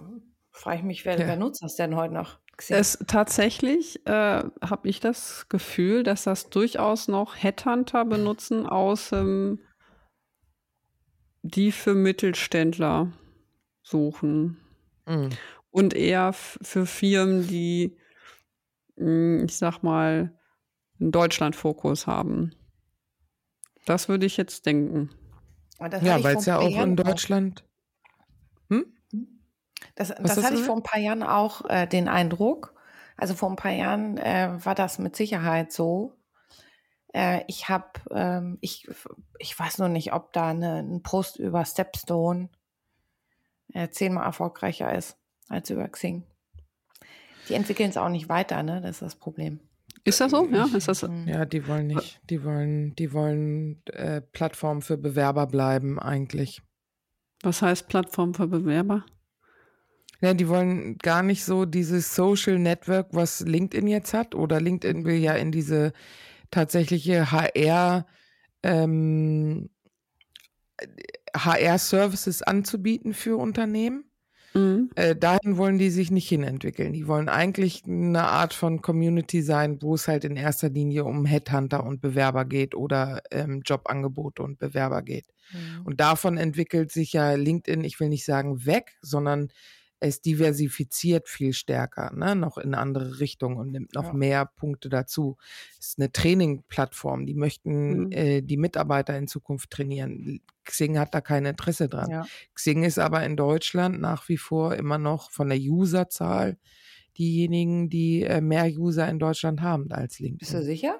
[0.50, 1.26] frage ich mich, wer, Ja.
[1.28, 2.40] wer nutzt das denn heute noch?
[2.56, 2.76] Xing.
[2.76, 9.60] Es tatsächlich äh, habe ich das Gefühl, dass das durchaus noch Headhunter benutzen aus ähm,
[11.42, 13.12] die für Mittelständler
[13.82, 14.58] suchen
[15.06, 15.30] Mhm.
[15.72, 17.96] Und eher für Firmen, die,
[18.96, 20.38] mh, ich sag mal,
[21.00, 22.54] einen Deutschland-Fokus haben.
[23.86, 25.10] Das würde ich jetzt denken.
[25.80, 27.64] Das Ja, weil es ja auch in Deutschland.
[28.68, 28.94] Hm?
[29.96, 32.74] Das, das hast hatte ich vor ein paar Jahren auch äh, den Eindruck.
[33.16, 36.12] Also vor ein paar Jahren äh, war das mit Sicherheit so.
[37.12, 38.88] Äh, ich habe, ähm, ich,
[39.38, 42.50] ich weiß nur nicht, ob da eine, ein Post über Stepstone
[43.72, 45.21] äh, zehnmal erfolgreicher ist
[45.52, 46.24] als über Xing.
[47.48, 48.80] Die entwickeln es auch nicht weiter, ne?
[48.80, 49.60] Das ist das Problem.
[50.04, 50.48] Ist das so?
[50.50, 51.02] Ja, ist das.
[51.02, 51.28] Mhm.
[51.28, 52.20] Ja, die wollen nicht.
[52.28, 56.62] Die wollen, die wollen äh, Plattform für Bewerber bleiben eigentlich.
[57.42, 59.04] Was heißt Plattform für Bewerber?
[60.20, 65.04] Ja, die wollen gar nicht so dieses Social Network, was LinkedIn jetzt hat, oder LinkedIn
[65.04, 65.92] will ja in diese
[66.52, 68.06] tatsächliche HR,
[68.62, 69.70] ähm,
[71.36, 74.04] HR-Services anzubieten für Unternehmen.
[74.54, 74.90] Mhm.
[74.94, 76.92] Äh, dahin wollen die sich nicht hinentwickeln.
[76.92, 81.24] Die wollen eigentlich eine Art von Community sein, wo es halt in erster Linie um
[81.24, 85.26] Headhunter und Bewerber geht oder ähm, Jobangebote und Bewerber geht.
[85.52, 85.86] Mhm.
[85.86, 89.48] Und davon entwickelt sich ja LinkedIn, ich will nicht sagen weg, sondern
[90.02, 92.34] es diversifiziert viel stärker, ne?
[92.34, 94.12] noch in andere Richtungen und nimmt noch Ja.
[94.12, 95.36] mehr Punkte dazu.
[95.78, 98.12] Es ist eine Training-Plattform, die möchten Mhm.
[98.12, 100.40] äh, die Mitarbeiter in Zukunft trainieren.
[100.64, 102.10] Xing hat da kein Interesse dran.
[102.10, 102.26] Ja.
[102.54, 106.58] Xing ist aber in Deutschland nach wie vor immer noch von der Userzahl
[107.18, 110.38] diejenigen, die äh, mehr User in Deutschland haben als LinkedIn.
[110.38, 110.98] Bist du sicher?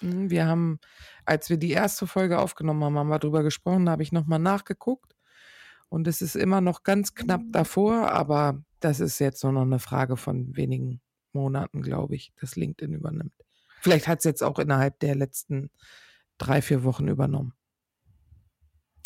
[0.00, 0.80] Mhm, Wir haben,
[1.24, 4.38] als wir die erste Folge aufgenommen haben, haben wir drüber gesprochen, da habe ich nochmal
[4.40, 5.11] nachgeguckt.
[5.92, 9.78] Und es ist immer noch ganz knapp davor, aber das ist jetzt nur noch eine
[9.78, 11.02] Frage von wenigen
[11.34, 13.34] Monaten, glaube ich, dass LinkedIn übernimmt.
[13.82, 15.68] Vielleicht hat es jetzt auch innerhalb der letzten
[16.38, 17.52] drei, vier Wochen übernommen.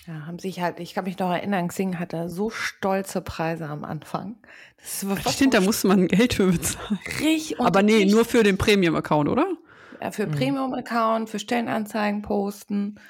[0.06, 3.84] Ja, haben sich halt, ich kann mich noch erinnern, Xing hatte so stolze Preise am
[3.84, 4.36] Anfang.
[4.76, 7.00] Das Stimmt, da musste man Geld für bezahlen.
[7.18, 9.56] richtig Aber nee, nur für den Premium-Account, oder?
[10.00, 10.32] Ja, für Mhm.
[10.32, 13.00] Premium-Account, für Stellenanzeigen posten.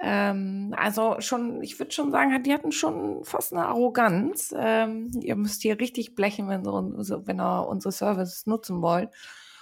[0.00, 4.54] Ähm, also schon, ich würde schon sagen, die hatten schon fast eine Arroganz.
[4.56, 9.10] Ähm, ihr müsst hier richtig blechen, wenn, so, wenn ihr unsere Services nutzen wollt.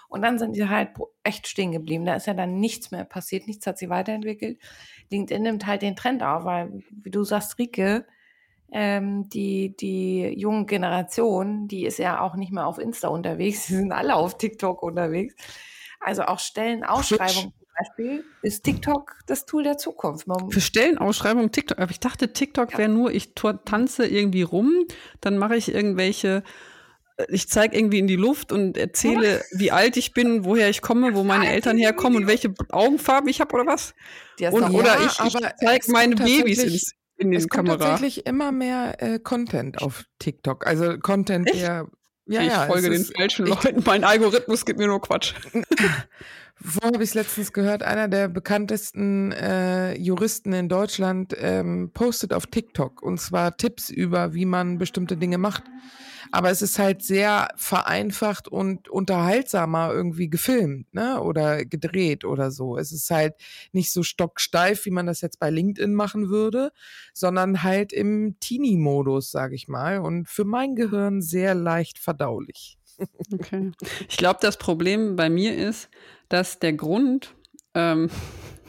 [0.08, 0.90] Und dann sind die halt
[1.24, 2.04] echt stehen geblieben.
[2.04, 4.58] Da ist ja dann nichts mehr passiert, nichts hat sie weiterentwickelt.
[5.10, 8.06] LinkedIn nimmt halt den Trend auf, weil, wie du sagst, Rike,
[8.72, 13.74] ähm, die, die junge Generation, die ist ja auch nicht mehr auf Insta unterwegs, die
[13.74, 15.34] sind alle auf TikTok unterwegs.
[16.00, 20.26] Also auch Stellenausschreibungen Beispiel ist TikTok das Tool der Zukunft.
[20.26, 21.78] Man, Für Stellenausschreibung TikTok.
[21.78, 22.78] Aber ich dachte, TikTok Ja.
[22.78, 24.72] wäre nur, ich tanze irgendwie rum,
[25.20, 26.42] dann mache ich irgendwelche,
[27.28, 31.14] ich zeige irgendwie in die Luft und erzähle, wie alt ich bin, woher ich komme,
[31.14, 33.94] wo meine Eltern herkommen und welche Augenfarbe ich habe oder was.
[34.40, 37.88] Und, Ja, oder ich, ich aber zeige meine Babys ins, in den es kommt Kamera.
[37.90, 40.66] tatsächlich immer mehr äh, Content auf TikTok.
[40.66, 41.62] Also Content, Echt?
[41.62, 41.86] der
[42.28, 43.82] ja, ich ja, folge den falschen ich- Leuten.
[43.86, 45.32] Mein Algorithmus gibt mir nur Quatsch.
[46.58, 47.82] Wo habe ich es letztens gehört?
[47.82, 54.32] Einer der bekanntesten äh, Juristen in Deutschland ähm, postet auf TikTok und zwar Tipps über,
[54.32, 55.64] wie man bestimmte Dinge macht.
[56.32, 61.20] Aber es ist halt sehr vereinfacht und unterhaltsamer irgendwie gefilmt, ne?
[61.20, 62.76] Oder gedreht oder so.
[62.76, 63.34] Es ist halt
[63.72, 66.72] nicht so stocksteif, wie man das jetzt bei LinkedIn machen würde,
[67.12, 69.98] sondern halt im Teenie-Modus, sage ich mal.
[69.98, 72.78] Und für mein Gehirn sehr leicht verdaulich.
[73.32, 73.72] Okay.
[74.08, 75.90] Ich glaube, das Problem bei mir ist,
[76.28, 77.34] dass der Grund,
[77.74, 78.10] ähm,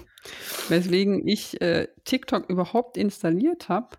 [0.69, 3.97] weswegen ich äh, TikTok überhaupt installiert habe,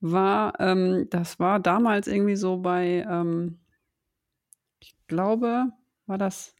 [0.00, 3.58] war, ähm, das war damals irgendwie so bei, ähm,
[4.80, 5.66] ich glaube,
[6.06, 6.54] war das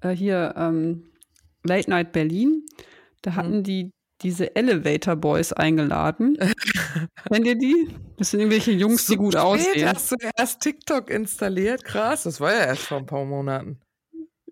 [0.00, 1.10] äh, hier ähm,
[1.64, 2.66] Late Night Berlin.
[3.22, 3.62] Da hatten hm.
[3.64, 3.90] die
[4.22, 6.36] diese Elevator Boys eingeladen.
[7.32, 7.94] Kennt ihr die?
[8.16, 9.88] Das sind irgendwelche Jungs, so die gut spät aussehen.
[9.88, 11.84] Hast du erst TikTok installiert?
[11.84, 13.80] Krass, das war ja erst vor ein paar Monaten.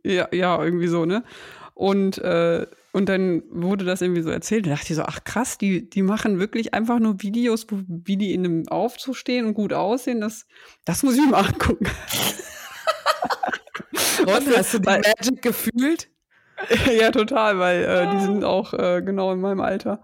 [0.06, 1.24] Ja, ja, irgendwie so, ne?
[1.74, 4.66] Und, äh, und dann wurde das irgendwie so erzählt.
[4.66, 8.16] Da dachte ich so, ach krass, die, die machen wirklich einfach nur Videos, wo, wie
[8.16, 10.20] die in einem Aufzug stehen und gut aussehen.
[10.20, 10.46] Das,
[10.84, 11.86] das muss ich mal angucken.
[14.20, 16.08] und hast du die Magic gefühlt?
[16.98, 20.00] ja, total, weil äh, die sind auch äh, genau in meinem Alter.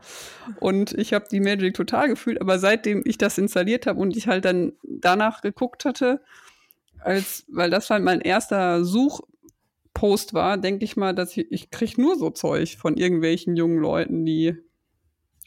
[0.60, 4.28] Und ich habe die Magic total gefühlt, aber seitdem ich das installiert habe und ich
[4.28, 6.20] halt dann danach geguckt hatte,
[6.98, 8.84] als, weil das halt mein erster
[9.92, 13.78] Suchpost war, denke ich mal, dass ich, ich kriege nur so Zeug von irgendwelchen jungen
[13.78, 14.56] Leuten, die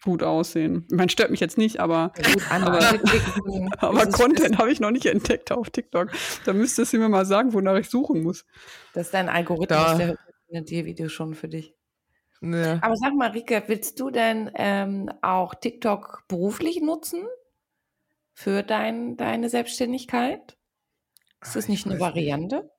[0.04, 0.86] gut aussehen.
[0.90, 2.14] Ich meine, stört mich jetzt nicht, aber,
[2.52, 2.80] aber,
[3.80, 6.12] aber Content habe ich noch nicht entdeckt auf TikTok.
[6.46, 8.46] Da müsstest du mir mal sagen, wonach ich suchen muss.
[8.94, 10.16] Das ist dein Algorithmus, da.
[10.52, 11.74] der Tiervideo schon für dich.
[12.42, 12.80] Ja.
[12.84, 17.26] Aber sag mal, Rika, willst du denn ähm, auch TikTok beruflich nutzen
[18.34, 20.56] für dein, deine Selbstständigkeit?
[21.42, 22.70] Ist das nicht eine Variante?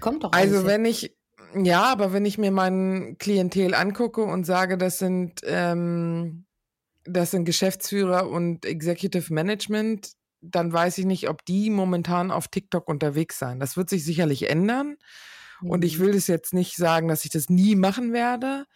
[0.00, 0.32] Kommt doch.
[0.32, 1.16] Also wenn ich,
[1.54, 6.46] ja, aber wenn ich mir mein Klientel angucke und sage, das sind, ähm,
[7.04, 12.88] das sind Geschäftsführer und Executive Management, dann weiß ich nicht, ob die momentan auf TikTok
[12.88, 13.58] unterwegs sein.
[13.60, 14.96] Das wird sich sicherlich ändern.
[15.60, 15.70] Mhm.
[15.70, 16.04] Und ich mhm.
[16.04, 18.66] will es jetzt nicht sagen, dass ich das nie machen werde,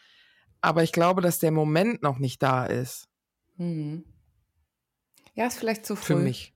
[0.61, 3.09] aber ich glaube, dass der Moment noch nicht da ist.
[3.57, 4.05] Mhm.
[5.35, 6.15] Ja, ist vielleicht zu früh.
[6.15, 6.55] Für mich.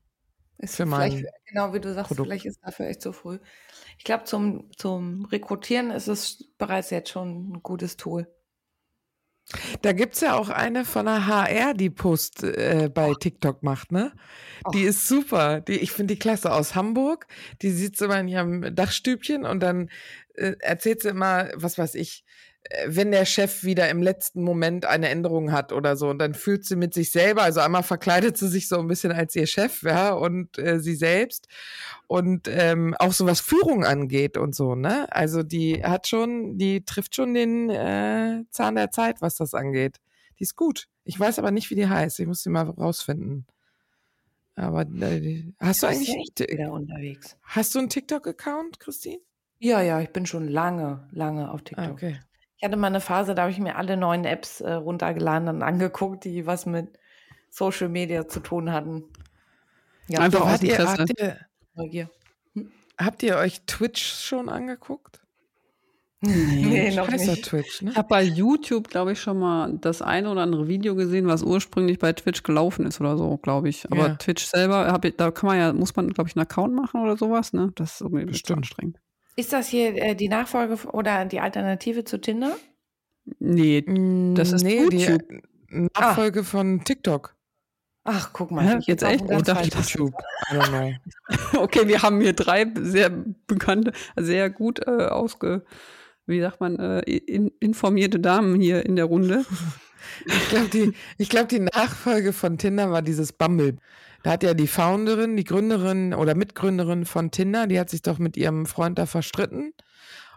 [0.64, 2.29] Ist für vielleicht, genau wie du sagst, Produkt.
[2.29, 3.38] vielleicht ist dafür echt zu früh.
[3.98, 8.27] Ich glaube, zum, zum Rekrutieren ist es bereits jetzt schon ein gutes Tool.
[9.83, 13.92] Da gibt es ja auch eine von der HR, die Post äh, bei TikTok macht,
[13.92, 14.12] ne?
[14.72, 15.61] Die ist super.
[15.61, 17.27] Die, ich finde die klasse aus Hamburg.
[17.61, 19.90] Die sitzt immer in ihrem Dachstübchen und dann
[20.35, 22.24] äh, erzählt sie immer, was weiß ich,
[22.87, 26.64] wenn der Chef wieder im letzten Moment eine Änderung hat oder so und dann fühlt
[26.64, 29.83] sie mit sich selber, also einmal verkleidet sie sich so ein bisschen als ihr Chef,
[29.83, 31.46] ja, und äh, sie selbst
[32.07, 35.07] und ähm, auch so was Führung angeht und so, ne?
[35.11, 40.00] Also die hat schon, die trifft schon den äh, Zahn der Zeit, was das angeht.
[40.38, 40.88] Die ist gut.
[41.05, 42.18] Ich weiß aber nicht, wie die heißt.
[42.18, 43.46] Ich muss sie mal rausfinden.
[44.57, 47.37] Aber äh, hast du eigentlich wieder unterwegs?
[47.42, 49.18] Hast du einen TikTok-Account, Christine?
[49.59, 51.87] Ja, ja, ich bin schon lange, lange auf ah, TikTok.
[51.87, 52.20] Ah, okay.
[52.64, 55.62] Ich hatte mal eine Phase, da habe ich mir alle neuen Apps äh, runtergeladen und
[55.62, 56.98] angeguckt, die was mit
[57.50, 59.05] Social Media zu tun hatten.
[60.09, 62.11] Ja, Einfach aus habt ihr, habt, ihr,
[62.55, 62.72] hm?
[62.96, 65.20] habt ihr euch Twitch schon angeguckt?
[66.22, 67.44] Nee, nee noch nicht.
[67.44, 67.90] Twitch, ne?
[67.90, 71.42] Ich habe bei YouTube, glaube ich, schon mal das eine oder andere Video gesehen, was
[71.42, 73.85] ursprünglich bei Twitch gelaufen ist oder so, glaube ich.
[73.92, 74.14] Aber ja.
[74.14, 77.03] Twitch selber, hab ich, da kann man ja, muss man, glaube ich, einen Account machen
[77.03, 77.72] oder sowas, ne?
[77.74, 78.61] Das ist irgendwie Bestimmt.
[78.61, 79.00] anstrengend.
[79.37, 82.57] Ist das hier äh, die Nachfolge oder die Alternative zu Tinder?
[83.38, 83.83] Nee,
[84.35, 85.23] das ist nee, YouTube.
[85.29, 86.44] die Nachfolge ah.
[86.44, 87.35] von TikTok.
[88.05, 88.64] Ach, guck mal.
[88.66, 89.25] Ja, jetzt echt?
[89.31, 90.14] Ich dachte YouTube.
[90.51, 91.62] I don't know.
[91.62, 93.11] okay, wir haben hier drei sehr
[93.47, 95.64] bekannte, sehr gut äh, ausge,
[96.27, 99.47] wie sagt man, äh, in, informierte Damen hier in der Runde.
[100.27, 100.92] ich glaube, die,
[101.25, 103.79] glaub, die Nachfolge von Tinder war dieses Bumble.
[104.24, 108.18] Da hat ja die Founderin, die Gründerin oder Mitgründerin von Tinder, die hat sich doch
[108.18, 109.74] mit ihrem Freund da verstritten.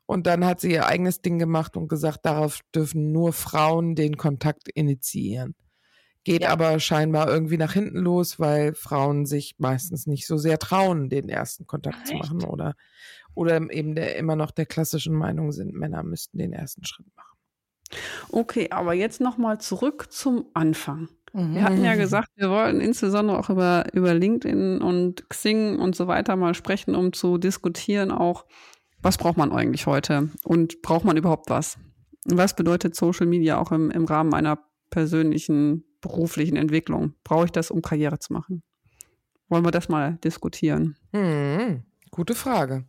[0.06, 4.17] Und dann hat sie ihr eigenes Ding gemacht und gesagt, darauf dürfen nur Frauen den
[4.17, 5.56] Kontakt initiieren.
[6.26, 6.50] Geht ja.
[6.50, 11.30] aber scheinbar irgendwie nach hinten los, weil Frauen sich meistens nicht so sehr trauen, den
[11.30, 12.08] ersten Kontakt Echt?
[12.08, 12.76] zu machen oder,
[13.36, 17.38] oder eben der, immer noch der klassischen Meinung sind, Männer müssten den ersten Schritt machen.
[18.34, 21.08] Okay, aber jetzt nochmal zurück zum Anfang.
[21.34, 21.56] Mhm.
[21.56, 26.08] Wir hatten ja gesagt, wir wollten insbesondere auch über, über LinkedIn und Xing und so
[26.08, 28.46] weiter mal sprechen, um zu diskutieren auch,
[29.02, 31.78] was braucht man eigentlich heute und braucht man überhaupt was?
[32.26, 34.60] Was bedeutet Social Media auch im, im Rahmen einer
[34.90, 37.13] persönlichen beruflichen Entwicklung?
[37.24, 38.63] Brauche ich das, um Karriere zu machen?
[39.50, 40.98] Wollen wir das mal diskutieren?
[41.13, 42.86] Hm, gute Frage.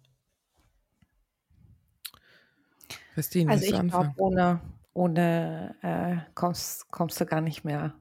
[3.14, 4.60] Christine, also ich glaube, ohne,
[4.94, 7.94] ohne äh, kommst, kommst du gar nicht mehr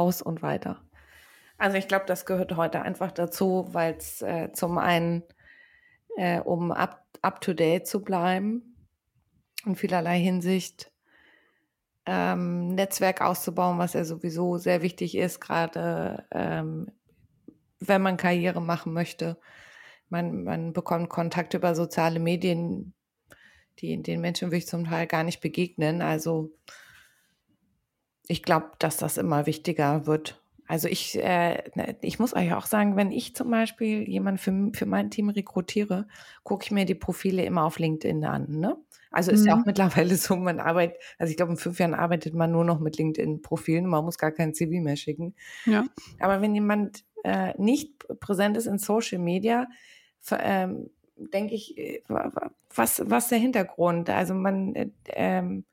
[0.00, 0.82] aus und weiter.
[1.58, 5.22] Also ich glaube, das gehört heute einfach dazu, weil es äh, zum einen,
[6.16, 8.76] äh, um up, up to date zu bleiben,
[9.66, 10.90] in vielerlei Hinsicht
[12.06, 16.90] ähm, Netzwerk auszubauen, was ja sowieso sehr wichtig ist, gerade ähm,
[17.78, 19.38] wenn man Karriere machen möchte.
[20.08, 22.94] Man, man bekommt Kontakt über soziale Medien,
[23.80, 26.00] die den Menschen wirklich zum Teil gar nicht begegnen.
[26.00, 26.52] Also
[28.30, 30.40] ich glaube, dass das immer wichtiger wird.
[30.66, 34.78] Also ich, äh, ne, ich muss euch auch sagen, wenn ich zum Beispiel jemanden für,
[34.78, 36.06] für mein Team rekrutiere,
[36.44, 38.46] gucke ich mir die Profile immer auf LinkedIn an.
[38.48, 38.76] Ne?
[39.10, 39.46] Also ist mhm.
[39.48, 39.64] ja auch mhm.
[39.66, 42.98] mittlerweile so, man arbeitet, also ich glaube, in fünf Jahren arbeitet man nur noch mit
[42.98, 45.34] LinkedIn-Profilen, man muss gar kein CV mehr schicken.
[45.66, 45.84] Ja.
[46.20, 49.66] Aber wenn jemand äh, nicht präsent ist in Social Media,
[50.38, 52.02] ähm, denke ich, äh,
[52.72, 54.08] was, was der Hintergrund?
[54.08, 55.64] Also man, äh, ähm,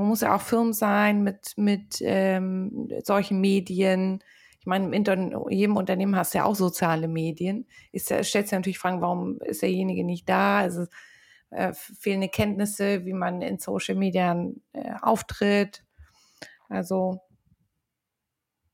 [0.00, 4.24] man muss ja auch Firmen sein mit, mit ähm, solchen Medien.
[4.58, 7.66] Ich meine, in jedem Unternehmen hast du ja auch soziale Medien.
[7.92, 10.60] Ist, stellt sich natürlich Fragen, warum ist derjenige nicht da?
[10.60, 10.86] Also,
[11.50, 14.34] äh, fehlende Kenntnisse, wie man in Social Media
[14.72, 15.84] äh, auftritt.
[16.70, 17.20] Also,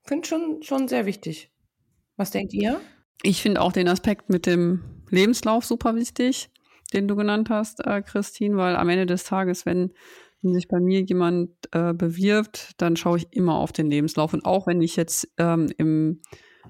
[0.05, 1.53] finde schon, schon sehr wichtig.
[2.17, 2.81] Was denkt ihr?
[3.23, 6.51] Ich finde auch den Aspekt mit dem Lebenslauf super wichtig,
[6.93, 9.93] den du genannt hast, äh, Christine, weil am Ende des Tages, wenn
[10.47, 14.33] wenn sich bei mir jemand äh, bewirbt, dann schaue ich immer auf den Lebenslauf.
[14.33, 16.21] Und auch wenn ich jetzt ähm, im,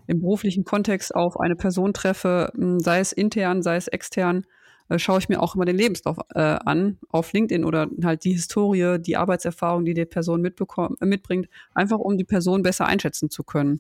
[0.06, 4.46] im beruflichen Kontext auf eine Person treffe, hm, sei es intern, sei es extern,
[4.88, 8.32] äh, schaue ich mir auch immer den Lebenslauf äh, an auf LinkedIn oder halt die
[8.32, 13.44] Historie, die Arbeitserfahrung, die die Person äh, mitbringt, einfach um die Person besser einschätzen zu
[13.44, 13.78] können.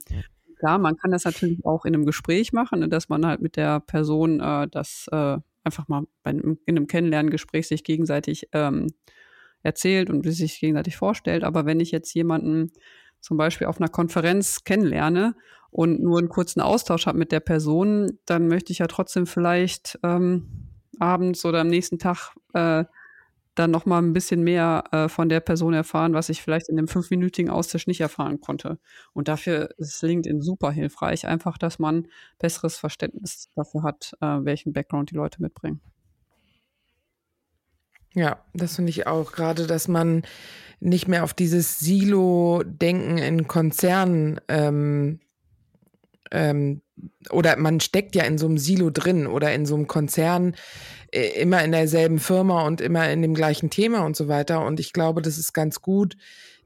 [0.58, 3.56] Klar, man kann das natürlich auch in einem Gespräch machen, ne, dass man halt mit
[3.56, 8.86] der Person äh, das äh, einfach mal bei, in einem Kennenlerngespräch sich gegenseitig ähm,
[9.62, 11.44] erzählt und sich gegenseitig vorstellt.
[11.44, 12.72] Aber wenn ich jetzt jemanden
[13.20, 15.34] zum Beispiel auf einer Konferenz kennenlerne
[15.70, 19.98] und nur einen kurzen Austausch habe mit der Person, dann möchte ich ja trotzdem vielleicht
[20.02, 22.84] ähm, abends oder am nächsten Tag äh,
[23.56, 26.76] dann noch mal ein bisschen mehr äh, von der Person erfahren, was ich vielleicht in
[26.76, 28.78] dem fünfminütigen Austausch nicht erfahren konnte.
[29.12, 32.06] Und dafür ist LinkedIn super hilfreich, einfach, dass man
[32.38, 35.80] besseres Verständnis dafür hat, äh, welchen Background die Leute mitbringen.
[38.16, 39.32] Ja, das finde ich auch.
[39.32, 40.22] Gerade, dass man
[40.80, 45.20] nicht mehr auf dieses Silo-Denken in Konzernen ähm,
[46.30, 46.80] ähm,
[47.30, 50.56] oder man steckt ja in so einem Silo drin oder in so einem Konzern
[51.12, 54.64] äh, immer in derselben Firma und immer in dem gleichen Thema und so weiter.
[54.64, 56.16] Und ich glaube, das ist ganz gut,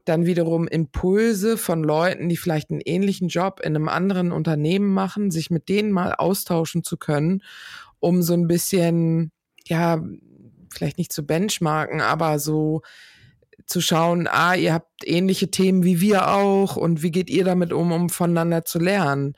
[0.05, 5.31] dann wiederum Impulse von Leuten, die vielleicht einen ähnlichen Job in einem anderen Unternehmen machen,
[5.31, 7.43] sich mit denen mal austauschen zu können,
[7.99, 9.33] um so ein bisschen,
[9.65, 10.01] ja,
[10.71, 12.81] vielleicht nicht zu benchmarken, aber so
[13.65, 17.73] zu schauen, ah, ihr habt ähnliche Themen wie wir auch und wie geht ihr damit
[17.73, 19.35] um, um voneinander zu lernen?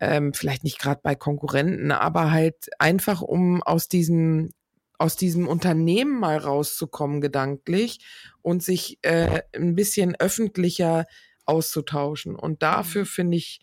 [0.00, 4.50] Ähm, vielleicht nicht gerade bei Konkurrenten, aber halt einfach, um aus diesem
[4.98, 8.00] aus diesem Unternehmen mal rauszukommen gedanklich
[8.42, 11.06] und sich äh, ein bisschen öffentlicher
[11.46, 12.36] auszutauschen.
[12.36, 13.06] Und dafür mhm.
[13.06, 13.60] finde ich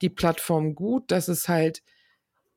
[0.00, 1.82] die Plattform gut, dass es halt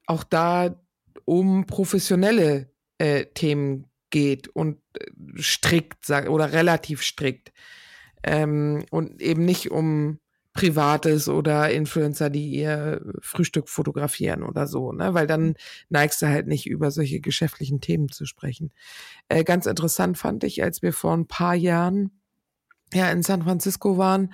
[0.06, 0.82] auch da
[1.26, 2.73] um professionelle
[3.04, 7.52] äh, Themen geht und äh, strikt sag, oder relativ strikt.
[8.24, 10.20] Ähm, und eben nicht um
[10.54, 15.14] Privates oder Influencer, die ihr Frühstück fotografieren oder so, ne?
[15.14, 15.56] Weil dann
[15.90, 18.72] neigst du halt nicht über solche geschäftlichen Themen zu sprechen.
[19.28, 22.22] Äh, ganz interessant fand ich, als wir vor ein paar Jahren
[22.94, 24.32] ja in San Francisco waren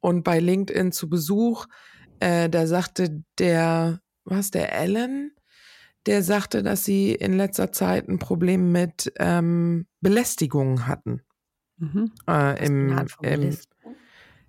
[0.00, 1.66] und bei LinkedIn zu Besuch,
[2.20, 5.32] äh, da sagte der, was, der Alan,
[6.06, 11.22] der sagte, dass sie in letzter Zeit ein Problem mit ähm, Belästigungen hatten.
[11.78, 12.12] Mhm.
[12.28, 13.56] Äh, im, im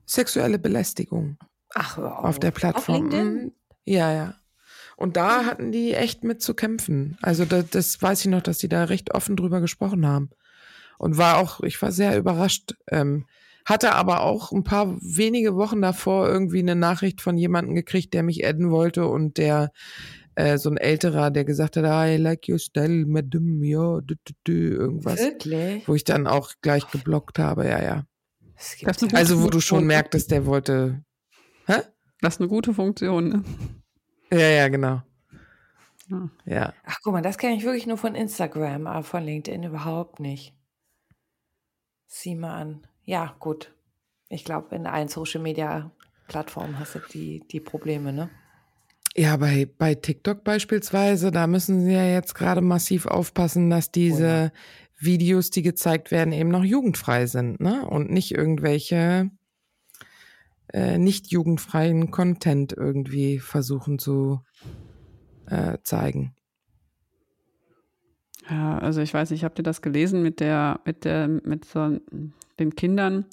[0.06, 1.38] sexuelle Belästigung.
[1.74, 2.24] Ach, auf.
[2.24, 3.08] auf der Plattform.
[3.08, 3.52] Auf
[3.86, 4.36] ja, ja.
[4.96, 5.46] Und da mhm.
[5.46, 7.18] hatten die echt mit zu kämpfen.
[7.22, 10.30] Also das, das weiß ich noch, dass die da recht offen drüber gesprochen haben.
[10.98, 12.76] Und war auch, ich war sehr überrascht.
[12.88, 13.26] Ähm,
[13.66, 18.24] hatte aber auch ein paar wenige Wochen davor irgendwie eine Nachricht von jemandem gekriegt, der
[18.24, 19.72] mich adden wollte und der
[20.36, 24.34] äh, so ein älterer, der gesagt hat, I like your style, madame, ja, dü, dü,
[24.48, 25.20] dü, irgendwas.
[25.20, 25.88] Wirklich?
[25.88, 28.06] Wo ich dann auch gleich geblockt habe, ja, ja.
[29.14, 31.04] Also, wo du schon merktest, der wollte.
[31.66, 31.82] Hä?
[32.22, 33.44] Das ist eine gute Funktion, ne?
[34.32, 35.02] Ja, ja, genau.
[36.46, 36.74] Ja.
[36.86, 40.54] Ach, guck mal, das kenne ich wirklich nur von Instagram, aber von LinkedIn überhaupt nicht.
[42.08, 42.88] Sieh mal an.
[43.04, 43.74] Ja, gut.
[44.30, 45.92] Ich glaube, in allen Social Media
[46.28, 48.30] Plattformen hast du die, die Probleme, ne?
[49.16, 54.52] Ja, bei, bei TikTok beispielsweise, da müssen sie ja jetzt gerade massiv aufpassen, dass diese
[54.52, 54.58] oh.
[54.98, 57.86] Videos, die gezeigt werden, eben noch jugendfrei sind, ne?
[57.86, 59.30] Und nicht irgendwelche
[60.70, 64.42] äh, nicht jugendfreien Content irgendwie versuchen zu
[65.46, 66.34] äh, zeigen.
[68.50, 72.00] Ja, also ich weiß nicht, habt ihr das gelesen mit der, mit der, mit so
[72.60, 73.26] den Kindern,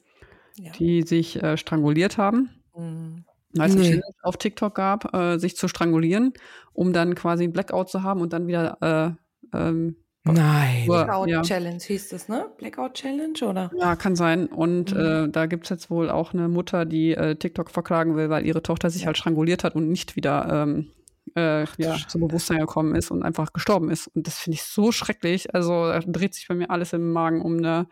[0.56, 0.72] ja.
[0.72, 2.50] die sich äh, stranguliert haben?
[2.76, 3.24] Mhm
[3.58, 3.94] als nee.
[3.94, 6.32] es auf TikTok gab, äh, sich zu strangulieren,
[6.72, 9.16] um dann quasi ein Blackout zu haben und dann wieder
[9.52, 10.84] äh, ähm, Nein.
[10.86, 11.40] Blackout ja.
[11.42, 12.46] Challenge hieß das, ne?
[12.58, 13.70] Blackout Challenge oder?
[13.74, 14.46] Ja, kann sein.
[14.46, 15.00] Und Mhm.
[15.00, 18.46] äh, da gibt es jetzt wohl auch eine Mutter, die äh, TikTok verklagen will, weil
[18.46, 20.90] ihre Tochter sich halt stranguliert hat und nicht wieder ähm,
[21.36, 24.08] äh, ja, zum Bewusstsein gekommen ist und einfach gestorben ist.
[24.08, 25.54] Und das finde ich so schrecklich.
[25.54, 27.88] Also da dreht sich bei mir alles im Magen um eine.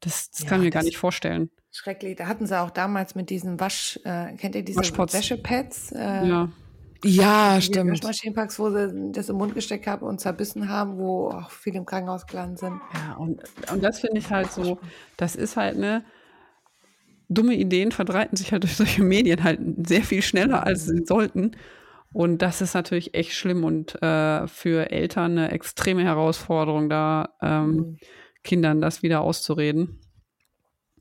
[0.00, 1.50] Das, das Ja, kann ich mir gar nicht vorstellen.
[1.72, 2.16] Schrecklich.
[2.16, 5.14] Da hatten sie auch damals mit diesen Wasch, äh, kennt ihr diese Waschpots.
[5.14, 5.92] Wäschepads?
[5.92, 6.48] Äh, Ja.
[7.04, 7.90] Ja, die stimmt.
[7.90, 11.84] Waschmaschinenpacks, wo sie das im Mund gesteckt haben und zerbissen haben, wo auch viele im
[11.84, 12.80] Krankenhaus gelandet sind.
[12.94, 13.42] Ja, und,
[13.72, 14.78] und das finde ich halt so,
[15.16, 16.04] das ist halt eine,
[17.28, 21.56] dumme Ideen verbreiten sich halt durch solche Medien halt sehr viel schneller, als sie sollten.
[22.12, 27.70] Und das ist natürlich echt schlimm und äh, für Eltern eine extreme Herausforderung, da ähm,
[27.74, 27.98] Mhm.
[28.44, 29.98] Kindern das wieder auszureden.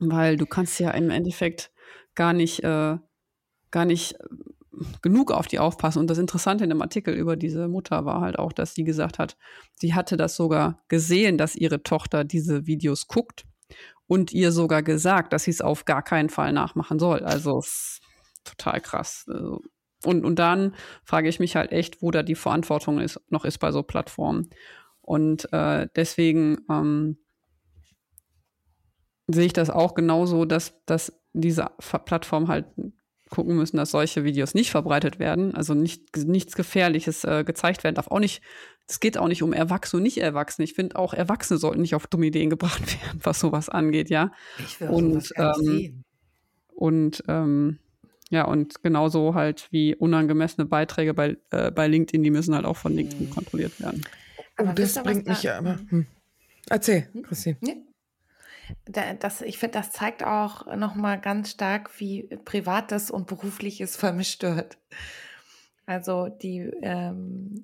[0.04, 1.72] Weil du kannst ja im Endeffekt
[2.16, 2.98] gar nicht, äh,
[3.70, 4.16] gar nicht
[5.02, 6.00] genug auf die aufpassen.
[6.00, 9.20] Und das Interessante in dem Artikel über diese Mutter war halt auch, dass sie gesagt
[9.20, 9.38] hat,
[9.76, 13.46] sie hatte das sogar gesehen, dass ihre Tochter diese Videos guckt
[14.08, 17.20] und ihr sogar gesagt, dass sie es auf gar keinen Fall nachmachen soll.
[17.20, 17.64] Also
[18.44, 19.26] total krass.
[19.28, 19.62] Also,
[20.04, 20.74] Und, und dann
[21.04, 24.50] frage ich mich halt echt, wo da die Verantwortung ist, noch ist bei so Plattformen.
[25.02, 27.18] Und äh, deswegen ähm,
[29.34, 31.68] sehe ich das auch genauso, dass, dass diese
[32.06, 32.66] Plattformen halt
[33.30, 37.96] gucken müssen, dass solche Videos nicht verbreitet werden, also nicht, nichts Gefährliches äh, gezeigt werden
[37.96, 38.08] darf.
[38.08, 38.42] Auch nicht,
[38.88, 40.66] es geht auch nicht um Erwachsene und Nicht-Erwachsene.
[40.66, 44.32] Ich finde auch Erwachsene sollten nicht auf dumme Ideen gebracht werden, was sowas angeht, ja.
[44.60, 46.04] Ich will Und, sowas gar nicht ähm, sehen.
[46.76, 47.80] Und ähm,
[48.32, 52.78] ja, und genauso halt wie unangemessene Beiträge bei, äh, bei LinkedIn, die müssen halt auch
[52.78, 54.02] von LinkedIn kontrolliert werden.
[54.58, 55.80] Aber das bringt mich da- ja aber.
[55.90, 56.06] Hm.
[56.70, 57.58] Erzähl, Christine.
[57.62, 57.78] Nee.
[58.86, 64.44] Da, das, ich finde, das zeigt auch nochmal ganz stark, wie Privates und Berufliches vermischt
[64.44, 64.78] wird.
[65.86, 67.64] Also die, ähm,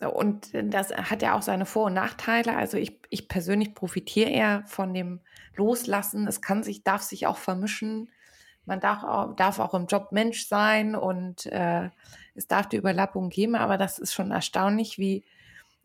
[0.00, 2.56] und das hat ja auch seine Vor- und Nachteile.
[2.56, 5.20] Also ich, ich persönlich profitiere eher von dem
[5.54, 6.26] Loslassen.
[6.26, 8.10] Es kann sich, darf sich auch vermischen.
[8.66, 11.88] Man darf auch, darf auch im Job Mensch sein und äh,
[12.34, 15.24] es darf die Überlappung geben, aber das ist schon erstaunlich, wie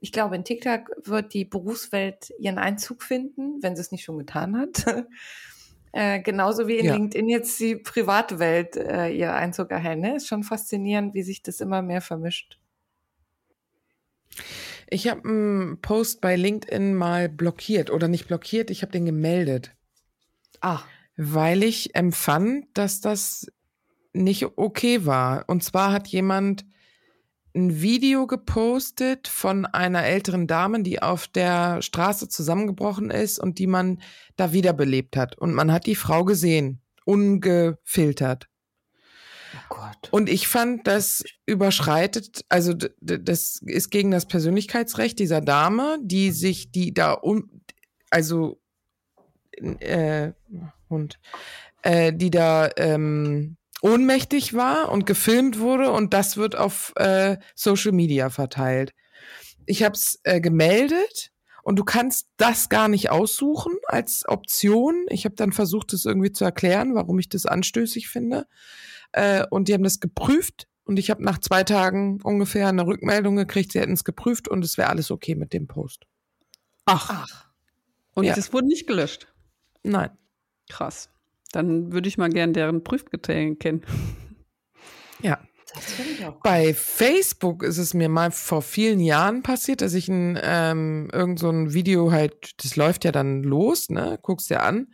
[0.01, 4.17] ich glaube, in TikTok wird die Berufswelt ihren Einzug finden, wenn sie es nicht schon
[4.17, 4.83] getan hat.
[5.93, 6.93] äh, genauso wie in Ja.
[6.95, 9.99] LinkedIn jetzt die private Welt äh, ihr Einzug erhält.
[9.99, 10.15] Ne?
[10.15, 12.59] Ist schon faszinierend, wie sich das immer mehr vermischt.
[14.89, 19.73] Ich habe einen Post bei LinkedIn mal blockiert oder nicht blockiert, ich habe den gemeldet,
[20.61, 20.85] Ach,
[21.15, 23.47] weil ich empfand, dass das
[24.13, 25.45] nicht okay war.
[25.47, 26.65] Und zwar hat jemand
[27.53, 33.67] ein Video gepostet von einer älteren Dame, die auf der Straße zusammengebrochen ist und die
[33.67, 34.01] man
[34.37, 35.37] da wiederbelebt hat.
[35.37, 38.47] Und man hat die Frau gesehen, ungefiltert.
[39.55, 40.09] oh Gott.
[40.11, 46.71] Und ich fand, das überschreitet, also das ist gegen das Persönlichkeitsrecht dieser Dame, die sich,
[46.71, 47.61] die da um,
[48.09, 48.61] also
[49.79, 50.31] äh,
[50.89, 51.19] Hund,
[51.81, 57.91] äh, die da ähm, ohnmächtig war und gefilmt wurde und das wird auf äh, Social
[57.91, 58.93] Media verteilt.
[59.65, 61.31] Ich habe es äh, gemeldet
[61.63, 65.05] und du kannst das gar nicht aussuchen als Option.
[65.09, 68.47] Ich habe dann versucht, es irgendwie zu erklären, warum ich das anstößig finde.
[69.11, 73.35] Äh, und die haben das geprüft und ich habe nach zwei Tagen ungefähr eine Rückmeldung
[73.35, 76.05] gekriegt, sie hätten es geprüft und es wäre alles okay mit dem Post.
[76.85, 77.49] Ach, Ach,
[78.13, 78.35] und ja.
[78.35, 79.27] das wurde nicht gelöscht.
[79.83, 80.11] Nein.
[80.69, 81.10] Krass.
[81.51, 83.81] Dann würde ich mal gern deren Prüfkriterien kennen.
[85.23, 85.37] Ja.
[85.75, 86.41] das finde ich auch.
[86.41, 91.37] Bei Facebook ist es mir mal vor vielen Jahren passiert, dass ich ein, ähm, irgend
[91.37, 94.87] so ein Video halt, das läuft ja dann los, ne, guckst dir an.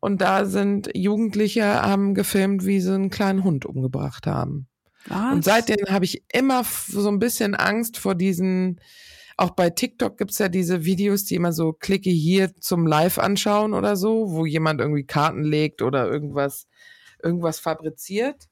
[0.00, 4.66] Und da sind Jugendliche haben gefilmt, wie sie einen kleinen Hund umgebracht haben.
[5.06, 5.32] Was?
[5.32, 8.80] Und seitdem habe ich immer so ein bisschen Angst vor diesen,
[9.40, 13.72] auch bei TikTok gibt's ja diese Videos, die immer so klicke hier zum Live anschauen
[13.72, 16.68] oder so, wo jemand irgendwie Karten legt oder irgendwas,
[17.22, 18.50] irgendwas fabriziert.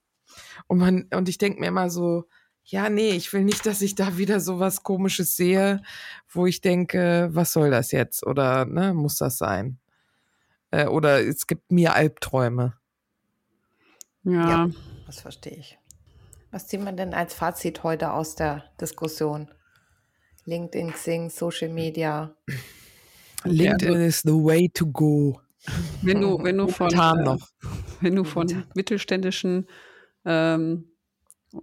[0.67, 2.25] Und man, und ich denke mir immer so,
[2.65, 5.83] ja, nee, ich will nicht, dass ich da wieder so was komisches sehe,
[6.27, 8.27] wo ich denke, was soll das jetzt?
[8.27, 9.79] Oder ne, muss das sein?
[10.71, 12.79] Äh, oder es gibt mir Albträume.
[14.25, 14.67] ja.
[14.67, 14.71] Ja.
[15.07, 15.79] Das verstehe ich.
[16.51, 19.49] Was zieht man denn als Fazit heute aus der Diskussion?
[20.49, 22.35] LinkedIn, Xing, Social Media.
[23.45, 25.41] LinkedIn is the way to go.
[26.03, 27.49] Wenn du, wenn du von, äh, noch.
[28.01, 29.69] wenn du von mittelständischen
[30.25, 30.91] ähm,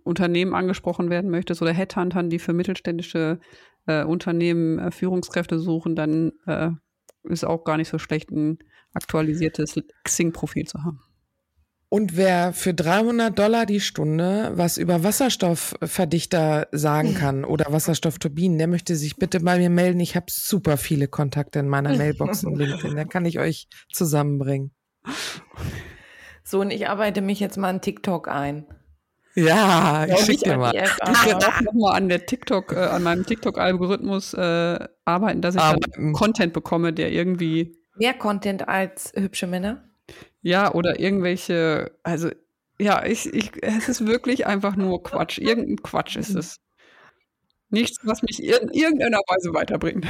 [0.03, 3.39] Unternehmen angesprochen werden möchtest oder Headhuntern, die für mittelständische
[3.87, 6.69] äh, Unternehmen äh, Führungskräfte suchen, dann äh,
[7.23, 8.59] ist auch gar nicht so schlecht, ein
[8.93, 11.01] aktualisiertes Xing-Profil zu haben.
[11.89, 18.67] Und wer für 300 Dollar die Stunde was über Wasserstoffverdichter sagen kann oder Wasserstoffturbinen, der
[18.67, 19.99] möchte sich bitte bei mir melden.
[19.99, 22.95] Ich habe super viele Kontakte in meiner Mailbox in LinkedIn.
[22.95, 24.71] Da kann ich euch zusammenbringen.
[26.43, 28.65] So, und ich arbeite mich jetzt mal an TikTok ein.
[29.35, 30.73] Ja, ich schicke dir mal.
[30.73, 35.61] Ich werde auch nochmal an der TikTok, äh, an meinem TikTok-Algorithmus äh, arbeiten, dass ich
[35.61, 37.77] dann Content bekomme, der irgendwie.
[37.97, 39.89] Mehr Content als hübsche Männer?
[40.45, 42.29] Ja, oder irgendwelche, also
[42.77, 45.39] ja, ich, ich, es ist wirklich einfach nur Quatsch.
[45.39, 46.57] Irgendein Quatsch ist es.
[47.71, 50.05] Nichts, was mich in irgendeiner Weise weiterbringt.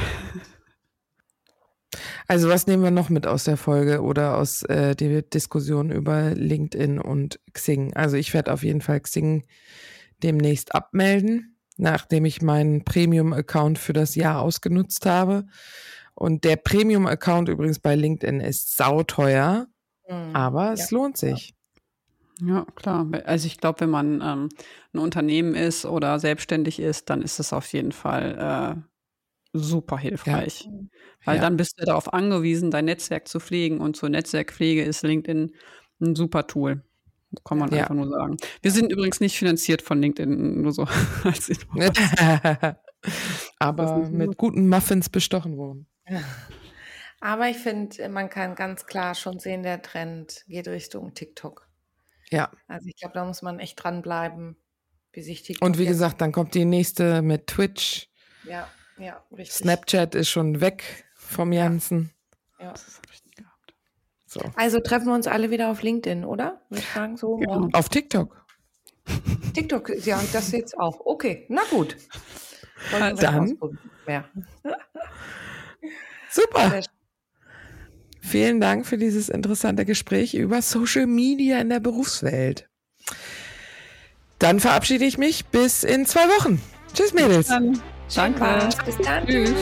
[2.28, 6.34] Also was nehmen wir noch mit aus der Folge oder aus äh, der Diskussion über
[6.34, 7.94] LinkedIn und Xing?
[7.94, 9.46] Also ich werde auf jeden Fall Xing
[10.22, 15.46] demnächst abmelden, nachdem ich meinen Premium-Account für das Jahr ausgenutzt habe.
[16.14, 19.68] Und der Premium-Account übrigens bei LinkedIn ist sauteuer,
[20.08, 20.34] mhm.
[20.34, 20.98] aber es ja.
[20.98, 21.54] lohnt sich.
[22.40, 23.08] Ja, klar.
[23.24, 24.48] Also ich glaube, wenn man ähm,
[24.92, 30.64] ein Unternehmen ist oder selbstständig ist, dann ist es auf jeden Fall äh, super hilfreich.
[30.64, 30.70] Ja.
[31.24, 31.42] Weil ja.
[31.42, 33.80] dann bist du darauf angewiesen, dein Netzwerk zu pflegen.
[33.80, 35.54] Und zur Netzwerkpflege ist LinkedIn
[36.00, 36.82] ein super Tool.
[37.44, 37.82] Kann man ja.
[37.82, 38.36] einfach nur sagen.
[38.62, 40.86] Wir sind übrigens nicht finanziert von LinkedIn, nur so
[41.24, 41.50] als
[43.58, 45.86] Aber mit guten Muffins bestochen worden.
[47.20, 51.68] Aber ich finde, man kann ganz klar schon sehen, der Trend geht Richtung TikTok.
[52.30, 52.50] Ja.
[52.68, 54.56] Also ich glaube, da muss man echt dranbleiben,
[55.12, 55.66] wie sich TikTok.
[55.66, 58.08] Und wie gesagt, dann kommt die nächste mit Twitch.
[58.44, 58.68] Ja.
[58.98, 59.56] Ja, richtig.
[59.56, 62.10] Snapchat ist schon weg vom Ganzen.
[62.58, 62.74] Ja.
[64.26, 64.40] So.
[64.56, 66.60] Also treffen wir uns alle wieder auf LinkedIn, oder?
[66.68, 67.40] Würde ich sagen, so.
[67.40, 67.68] Ja.
[67.72, 68.44] Auf TikTok.
[69.54, 71.00] TikTok, ja, das jetzt auch.
[71.04, 71.96] Okay, na gut.
[72.90, 73.58] Dann.
[74.06, 74.24] Ja.
[76.30, 76.80] Super.
[78.26, 82.68] Vielen Dank für dieses interessante Gespräch über Social Media in der Berufswelt.
[84.40, 86.60] Dann verabschiede ich mich bis in zwei Wochen.
[86.92, 87.46] Tschüss, Mädels.
[87.46, 88.68] Danke.
[88.84, 89.26] Bis dann.
[89.28, 89.52] Tschüss.